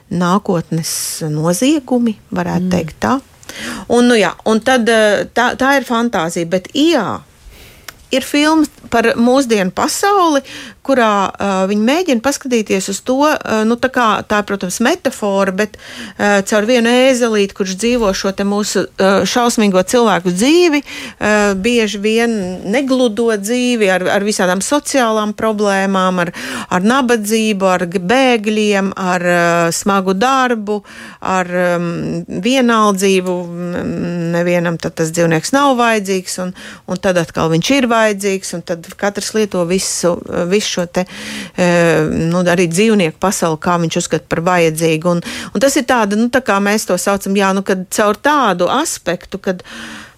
Nākotnes 0.08 0.92
noziegumi, 1.28 2.14
varētu 2.32 2.64
mm. 2.64 2.72
teikt 2.72 3.02
tā. 3.04 3.18
Un, 3.92 4.08
nu, 4.08 4.16
jā, 4.16 4.32
un 4.48 4.62
tad, 4.64 4.88
tā, 5.36 5.50
tā 5.60 5.74
ir 5.76 5.88
fantāzija, 5.88 6.48
bet 6.48 6.70
ījā 6.72 7.10
ir 8.12 8.26
filma 8.26 8.66
par 8.92 9.12
mūsdienu 9.20 9.74
pasauli, 9.76 10.42
kurā 10.88 11.28
uh, 11.28 11.66
viņi 11.68 11.84
mēģina 11.84 12.24
paskatīties 12.24 12.88
uz 12.94 13.02
to, 13.04 13.20
uh, 13.28 13.64
nu, 13.68 13.76
tā, 13.80 13.90
kā, 13.92 14.08
tā, 14.28 14.40
protams, 14.48 14.80
metafora, 14.84 15.52
bet 15.56 15.76
uh, 15.76 16.40
caur 16.48 16.68
vienu 16.70 16.88
ēzelīti, 16.88 17.56
kurš 17.58 17.76
dzīvo 17.82 18.14
šo 18.16 18.32
mūsu 18.48 18.86
uh, 18.86 19.26
šausmīgo 19.28 19.84
cilvēku 19.84 20.32
dzīvi, 20.32 20.80
uh, 20.84 21.52
bieži 21.60 22.00
vien 22.04 22.38
negludo 22.72 23.28
dzīvi 23.36 23.90
ar, 23.92 24.08
ar 24.16 24.24
visādām 24.24 24.64
sociālām 24.64 25.34
problēmām, 25.36 26.24
ar, 26.24 26.32
ar 26.72 26.88
nabadzību, 26.88 27.68
ar 27.68 27.88
bēgļiem, 27.92 28.94
ar 28.96 29.28
uh, 29.28 29.68
smagu 29.76 30.16
darbu, 30.16 30.80
ar 31.20 31.52
um, 31.76 31.92
vienaldzību. 32.48 33.38
Nevienam 34.38 34.80
tas 34.80 35.12
dzīvnieks 35.12 35.52
nav 35.56 35.76
vajadzīgs, 35.82 36.40
un, 36.46 36.56
un 36.88 37.04
tad 37.04 37.20
atkal 37.20 37.52
viņš 37.52 37.76
ir 37.76 37.88
vajadzīgs, 37.92 37.97
un 38.58 38.64
tad 38.68 38.88
katrs 39.00 39.34
lieto 39.36 39.64
visu, 39.70 40.16
visu 40.50 40.78
šo 40.78 40.88
te, 40.92 41.06
e, 41.58 41.68
nu, 42.32 42.44
arī 42.48 42.68
dzīvnieku 42.72 43.20
pasauli, 43.24 43.60
kā 43.64 43.78
viņš 43.82 44.00
uzskata 44.02 44.28
par 44.30 44.44
vajadzīgu. 44.48 45.16
Un, 45.18 45.24
un 45.54 45.64
tas 45.64 45.76
ir 45.80 45.88
tāda, 45.90 46.20
nu, 46.20 46.30
tā 46.34 46.44
kā 46.46 46.60
mēs 46.64 46.88
to 46.90 46.98
saucam, 47.02 47.38
jā, 47.38 47.54
nu, 47.58 47.64
kad 47.68 47.86
caur 47.94 48.20
tādu 48.20 48.70
aspektu, 48.72 49.42
kad 49.42 49.64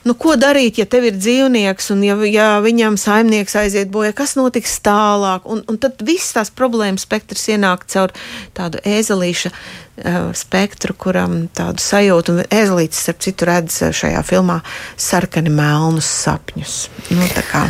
nu, 0.07 0.15
ko 0.15 0.35
darīt, 0.39 0.79
ja 0.79 0.88
tev 0.89 1.09
ir 1.09 1.17
dzīvnieks, 1.19 1.89
un 1.95 2.03
ja, 2.07 2.15
ja 2.29 2.47
viņam 2.63 2.95
saimnieks 2.99 3.57
aiziet 3.59 3.91
bojā, 3.91 4.13
kas 4.15 4.38
notiks 4.39 4.77
tālāk? 4.85 5.47
Un, 5.49 5.63
un 5.67 5.79
tad 5.81 5.99
viss 6.05 6.35
tās 6.35 6.51
problēmas 6.55 7.03
spektrs 7.07 7.49
ienāk 7.51 7.83
caur 7.91 8.13
tādu 8.57 8.79
ēzelīša 8.88 9.51
uh, 9.51 10.29
spektru, 10.38 10.95
kuram 10.99 11.41
tādu 11.55 11.83
sajūtu, 11.83 12.38
un 12.38 12.47
ēzelītis, 12.47 13.03
starp 13.03 13.23
citu, 13.27 13.49
redz 13.49 13.81
šajā 13.99 14.23
filmā 14.27 14.62
sarkani 14.95 15.51
melnus 15.51 16.07
sapņus. 16.23 16.79
Nu, 17.12 17.27
kā, 17.51 17.65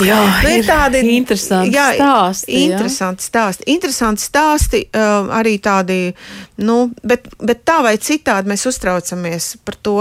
jā, 0.00 0.20
nu, 0.24 0.56
ir 0.56 0.66
tādi 0.68 1.04
interesanti 1.16 1.76
jā, 1.76 1.90
stāsti. 1.98 2.60
Interesanti 2.64 3.26
jā. 3.26 3.30
stāsti. 3.30 3.68
Interesanti 3.76 4.24
stāsti, 4.24 4.84
uh, 4.96 5.28
arī 5.36 5.58
tādi, 5.60 6.00
nu, 6.64 6.86
bet, 7.04 7.28
bet 7.36 7.66
tā 7.68 7.82
vai 7.84 7.98
citādi 8.00 8.54
mēs 8.54 8.64
uztraucamies 8.72 9.58
par 9.66 9.76
to, 9.84 10.00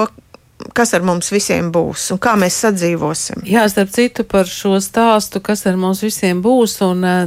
kas 0.76 0.94
ar 0.98 1.06
mums 1.08 1.32
visiem 1.34 1.72
būs 1.74 2.10
un 2.16 2.20
kā 2.22 2.36
mēs 2.40 2.58
sadzīvosim. 2.66 3.46
Jā, 3.48 3.66
starp 3.72 3.94
citu 3.96 4.26
par 4.28 4.50
šo 4.50 4.76
stāstu, 4.84 5.42
kas 5.44 5.66
ar 5.70 5.80
mums 5.80 6.04
visiem 6.06 6.42
būs 6.46 6.80
un 6.86 7.06
uh, 7.08 7.22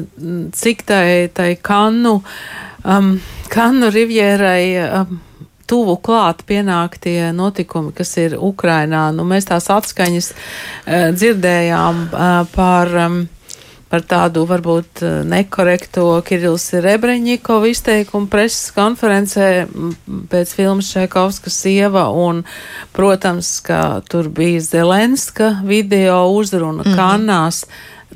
cik 0.54 0.84
tai, 0.88 1.08
tai 1.34 1.54
kannu, 1.56 2.18
um, 2.84 3.16
kannu 3.52 3.90
rivjērai. 3.94 4.62
Um, 5.00 5.24
tuvu 5.68 5.98
klāt 6.00 6.46
pienāk 6.48 6.94
tie 6.96 7.28
notikumi, 7.36 7.92
kas 7.92 8.14
ir 8.16 8.38
Ukrainā. 8.40 9.10
Nu, 9.12 9.26
mēs 9.28 9.50
tās 9.50 9.68
atskaņas 9.68 10.30
uh, 10.32 11.10
dzirdējām 11.12 12.06
uh, 12.08 12.38
par 12.54 12.94
um, 13.04 13.18
par 13.88 14.04
tādu 14.04 14.44
varbūt 14.48 15.02
eh, 15.02 15.18
nekorekto 15.28 16.06
Kirils 16.26 16.68
Rebreņikovu 16.84 17.70
izteikumu 17.72 18.28
preses 18.30 18.72
konferencē 18.76 19.66
pēc 20.32 20.54
filmas 20.56 20.90
Šaikovskas 20.92 21.60
sieva 21.64 22.08
un, 22.12 22.44
protams, 22.96 23.58
ka 23.64 24.00
tur 24.08 24.28
bija 24.32 24.60
Zelenska 24.64 25.58
video 25.64 26.26
uzruna 26.36 26.82
mm 26.82 26.90
-hmm. 26.90 26.96
Kannās. 26.96 27.64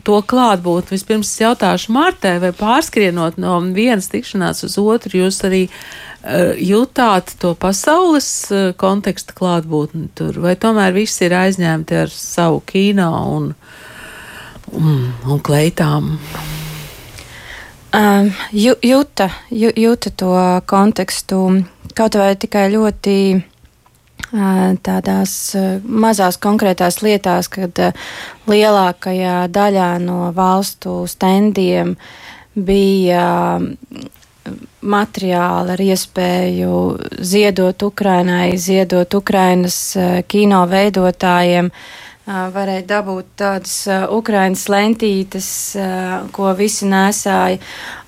To 0.02 0.22
klātbūt 0.22 0.90
vispirms 0.90 1.40
jautāšu 1.40 1.92
Martē, 1.92 2.40
vai 2.40 2.52
pārskrienot 2.52 3.36
no 3.36 3.60
vienas 3.60 4.08
tikšanās 4.08 4.64
uz 4.64 4.78
otru, 4.78 5.18
jūs 5.18 5.44
arī 5.44 5.68
uh, 5.68 6.56
jutāt 6.56 7.34
to 7.38 7.54
pasaules 7.54 8.50
uh, 8.50 8.72
konteksta 8.76 9.32
klātbūtni 9.32 10.08
tur, 10.14 10.40
vai 10.40 10.56
tomēr 10.56 10.92
viss 10.92 11.20
ir 11.20 11.32
aizņemti 11.32 11.94
ar 11.94 12.08
savu 12.08 12.62
kino 12.66 13.10
un 13.36 13.42
un, 13.42 13.54
un 14.72 15.40
kleitām. 15.44 16.16
Um, 17.92 18.30
jūta, 18.56 19.28
jūta 19.52 20.10
to 20.16 20.32
kontekstu 20.64 21.40
kaut 21.92 22.16
vai 22.16 22.30
tikai 22.40 22.70
ļoti 22.72 23.16
uh, 23.36 24.70
tādās 24.80 25.34
uh, 25.60 25.74
mazās 25.84 26.40
konkrētās 26.40 27.02
lietās, 27.04 27.50
kad 27.52 27.82
uh, 27.84 27.92
lielākajā 28.48 29.36
daļā 29.52 29.90
no 30.00 30.32
valstu 30.32 31.02
standiem 31.04 31.92
bija 32.56 33.28
materiāli 34.82 35.74
ar 35.76 35.82
iespēju 35.84 36.78
ziedot 37.20 37.84
Ukrainai, 37.86 38.56
ziedot 38.58 39.14
Ukrainas 39.14 39.76
kino 40.28 40.64
veidotājiem. 40.68 41.70
Varēja 42.26 42.84
dabūt 42.86 43.32
tādas 43.40 43.74
ukrainas 44.14 44.68
lentītes, 44.70 45.48
ko 46.30 46.52
visi 46.54 46.86
nesāja 46.86 47.58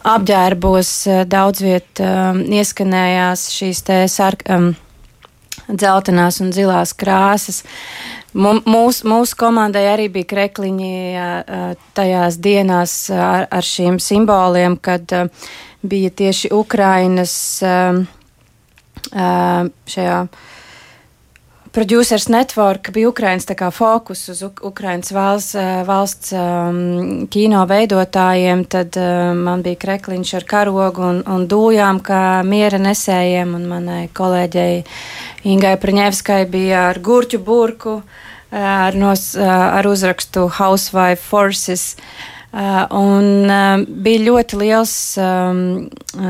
apģērbos. 0.06 0.92
Daudz 1.26 1.64
viet 1.64 1.98
ieskanējās 1.98 3.48
šīs 3.56 3.82
te 3.82 3.98
sark, 4.06 4.46
um, 4.46 4.70
dzeltenās 5.66 6.38
un 6.44 6.54
zilās 6.54 6.94
krāsas. 6.94 7.64
Mūsu 8.34 9.06
mūs 9.10 9.34
komandai 9.38 9.84
arī 9.92 10.08
bija 10.14 10.30
krekliņi 10.30 10.94
tajās 11.94 12.38
dienās 12.42 12.96
ar, 13.14 13.46
ar 13.50 13.66
šiem 13.66 14.00
simboliem, 14.02 14.76
kad 14.78 15.10
bija 15.82 16.10
tieši 16.22 16.50
Ukrainas 16.54 17.36
šajā 19.14 20.18
Producers 21.74 22.28
Network 22.28 22.90
bija 22.90 23.08
Ukrainas 23.08 23.46
fokus 23.70 24.28
uz 24.28 24.42
Ukrainas 24.62 25.10
valsts, 25.10 25.54
eh, 25.54 25.82
valsts 25.86 26.32
um, 26.32 27.26
kino 27.30 27.64
veidotājiem, 27.66 28.62
tad 28.64 28.94
um, 28.96 29.40
man 29.42 29.62
bija 29.62 29.80
krekliņš 29.82 30.34
ar 30.38 30.46
karogu 30.46 31.02
un, 31.02 31.18
un 31.26 31.48
dūjām, 31.50 31.98
kā 31.98 32.44
miera 32.46 32.78
nesējiem, 32.78 33.56
un 33.58 33.66
manai 33.66 34.06
kolēģei 34.14 34.84
Ingai 35.50 35.74
Praņevskai 35.82 36.44
bija 36.46 36.86
ar 36.92 37.02
gurķu 37.02 37.42
burku, 37.42 37.96
eh, 38.52 38.62
ar, 38.62 38.94
nos, 38.94 39.32
ar 39.34 39.90
uzrakstu 39.90 40.46
Housewife 40.60 41.26
Forces. 41.26 41.96
Uh, 42.54 42.84
un 42.94 43.50
uh, 43.50 43.80
bija 43.82 44.28
ļoti 44.28 44.58
liels 44.60 44.92
um, 45.18 45.88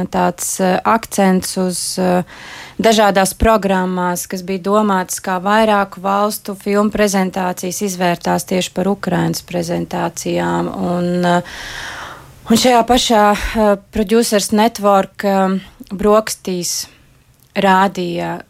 tāds 0.08 0.54
uh, 0.56 0.78
akcents 0.88 1.58
uz 1.60 1.80
uh, 2.00 2.22
dažādās 2.78 3.34
programmās, 3.38 4.26
kas 4.30 4.42
bija 4.46 4.62
domātas 4.70 5.20
kā 5.24 5.38
vairāku 5.42 6.02
valstu 6.04 6.56
filmu 6.58 6.92
prezentācijas, 6.94 7.82
izvērtās 7.88 8.48
tieši 8.50 8.72
par 8.74 8.90
Ukrainas 8.90 9.44
prezentācijām. 9.46 10.70
Un, 10.70 11.12
uh, 11.28 11.60
un 12.50 12.64
šajā 12.64 12.82
pašā 12.88 13.26
uh, 13.34 13.76
Producers 13.94 14.50
Network 14.52 15.26
um, 15.28 15.60
brokastīs 15.92 16.84
rādīja 17.54 18.40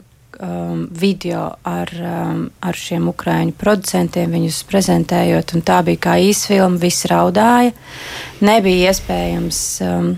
um, 0.41 0.89
video 0.91 1.47
ar, 1.63 1.91
um, 2.01 2.45
ar 2.61 2.79
šiem 2.79 3.09
ukrāņu 3.13 3.55
producentiem, 3.61 4.33
viņus 4.33 4.63
prezentējot, 4.71 5.55
un 5.57 5.65
tā 5.67 5.81
bija 5.87 6.05
kā 6.09 6.19
īsfilma, 6.25 6.81
viss 6.81 7.07
raudāja. 7.11 7.75
Nebija 8.45 8.93
iespējams 8.93 9.63
um, 9.85 10.15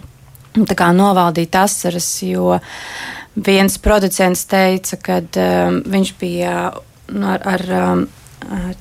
novaldīt 0.56 1.56
asaras, 1.58 2.08
jo 2.24 2.56
viens 3.36 3.78
producents 3.78 4.46
teica, 4.48 4.96
ka 4.96 5.18
um, 5.20 5.80
viņš 5.86 6.12
bija 6.20 6.54
nu, 7.12 7.26
ar, 7.28 7.44
ar 7.44 7.64
um, 7.78 8.06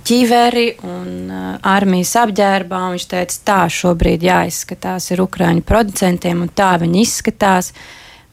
ķiveri 0.05 0.67
un 0.85 1.11
uh, 1.31 1.51
armijas 1.65 2.15
apģērbā. 2.23 2.81
Viņš 2.95 3.07
teica, 3.11 3.41
tā 3.51 3.59
šobrīd 3.71 4.25
jāizskatās 4.25 5.11
ir 5.11 5.23
Ukrāņu 5.25 5.65
producentiem, 5.67 6.45
un 6.45 6.53
tā 6.55 6.75
viņi 6.81 7.03
izskatās. 7.03 7.73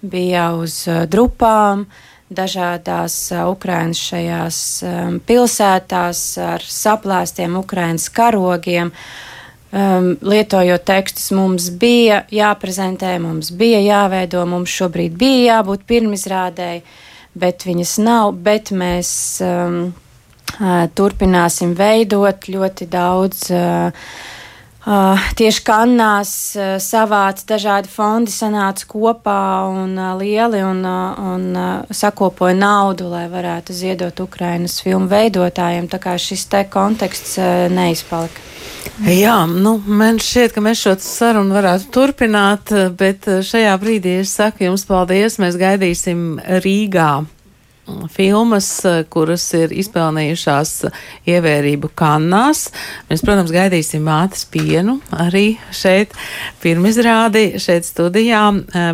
Bija 0.02 0.50
uz 0.58 0.82
uh, 0.90 1.04
drupām, 1.10 1.86
dažādās 2.32 3.18
uh, 3.34 3.44
Ukraiņas 3.52 4.06
šajās 4.12 4.62
um, 4.86 5.20
pilsētās 5.26 6.24
ar 6.42 6.64
saplēstiem 6.78 7.60
Ukraiņas 7.60 8.08
karogiem. 8.14 8.94
Uh, 8.94 9.31
um, 9.72 10.12
lietojot 10.22 10.84
tekstus, 10.88 11.30
mums 11.36 11.70
bija 11.80 12.22
jāprezentē, 12.32 13.16
mums 13.22 13.52
bija 13.56 13.80
jāveido, 13.82 14.44
mums 14.48 14.72
šobrīd 14.72 15.16
bija 15.18 15.56
jābūt 15.56 15.86
pirmizrādēji, 15.88 16.84
bet 17.34 17.66
viņas 17.66 17.96
nav, 18.04 18.36
bet 18.44 18.70
mēs 18.76 19.10
um, 19.46 19.80
uh, 20.60 20.84
turpināsim 20.94 21.74
veidot 21.78 22.48
ļoti 22.52 22.88
daudz. 22.92 23.48
Uh, 23.50 24.14
Uh, 24.82 25.14
tieši 25.38 25.60
kannās 25.62 26.30
uh, 26.58 26.72
savāca 26.82 27.44
dažādi 27.52 27.86
fondi, 27.86 28.32
sanāca 28.34 28.88
kopā 28.90 29.42
un 29.70 29.92
uh, 29.94 30.08
lieli 30.18 30.58
un, 30.66 30.80
uh, 30.82 31.20
un 31.34 31.44
uh, 31.54 31.92
sakopoja 31.94 32.56
naudu, 32.58 33.06
lai 33.12 33.28
varētu 33.30 33.76
ziedot 33.78 34.22
Ukrainas 34.24 34.80
filmu 34.82 35.06
veidotājiem. 35.12 35.86
Tā 35.86 36.00
kā 36.02 36.16
šis 36.18 36.48
te 36.50 36.64
konteksts 36.66 37.36
uh, 37.38 37.68
neizpalika. 37.70 38.42
Jā, 39.06 39.36
nu, 39.46 39.76
man 39.86 40.18
šķiet, 40.18 40.56
ka 40.56 40.64
mēs 40.66 40.82
šo 40.82 40.96
sarunu 40.98 41.54
varētu 41.54 41.86
turpināt, 41.94 42.74
bet 42.98 43.30
šajā 43.46 43.76
brīdī 43.78 44.18
es 44.24 44.34
saku 44.34 44.66
jums 44.66 44.82
paldies. 44.88 45.38
Mēs 45.38 45.60
gaidīsim 45.62 46.40
Rīgā 46.64 47.12
filmas, 48.12 48.68
kuras 49.12 49.44
ir 49.58 49.72
izpelnījušās 49.74 50.74
ievērību 51.28 51.90
kannās. 51.98 52.68
Mēs, 53.10 53.24
protams, 53.24 53.52
gaidīsim 53.54 54.04
mātes 54.06 54.44
pienu 54.50 54.98
arī 55.10 55.56
šeit 55.74 56.14
pirmizrādi. 56.62 57.58
Šeit 57.62 57.88
studijā 57.88 58.44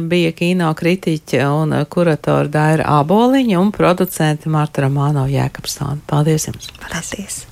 bija 0.09 0.33
kino 0.37 0.73
kritiķe 0.79 1.45
un 1.51 1.77
kuratora 1.91 2.49
Daira 2.53 2.89
Aboliņa 3.01 3.61
un 3.61 3.75
producente 3.77 4.51
Marta 4.53 4.87
Romāno 4.87 5.29
Jēkabsona. 5.31 6.03
Paldies 6.09 6.51
jums! 6.51 6.73
Paldies! 6.89 7.48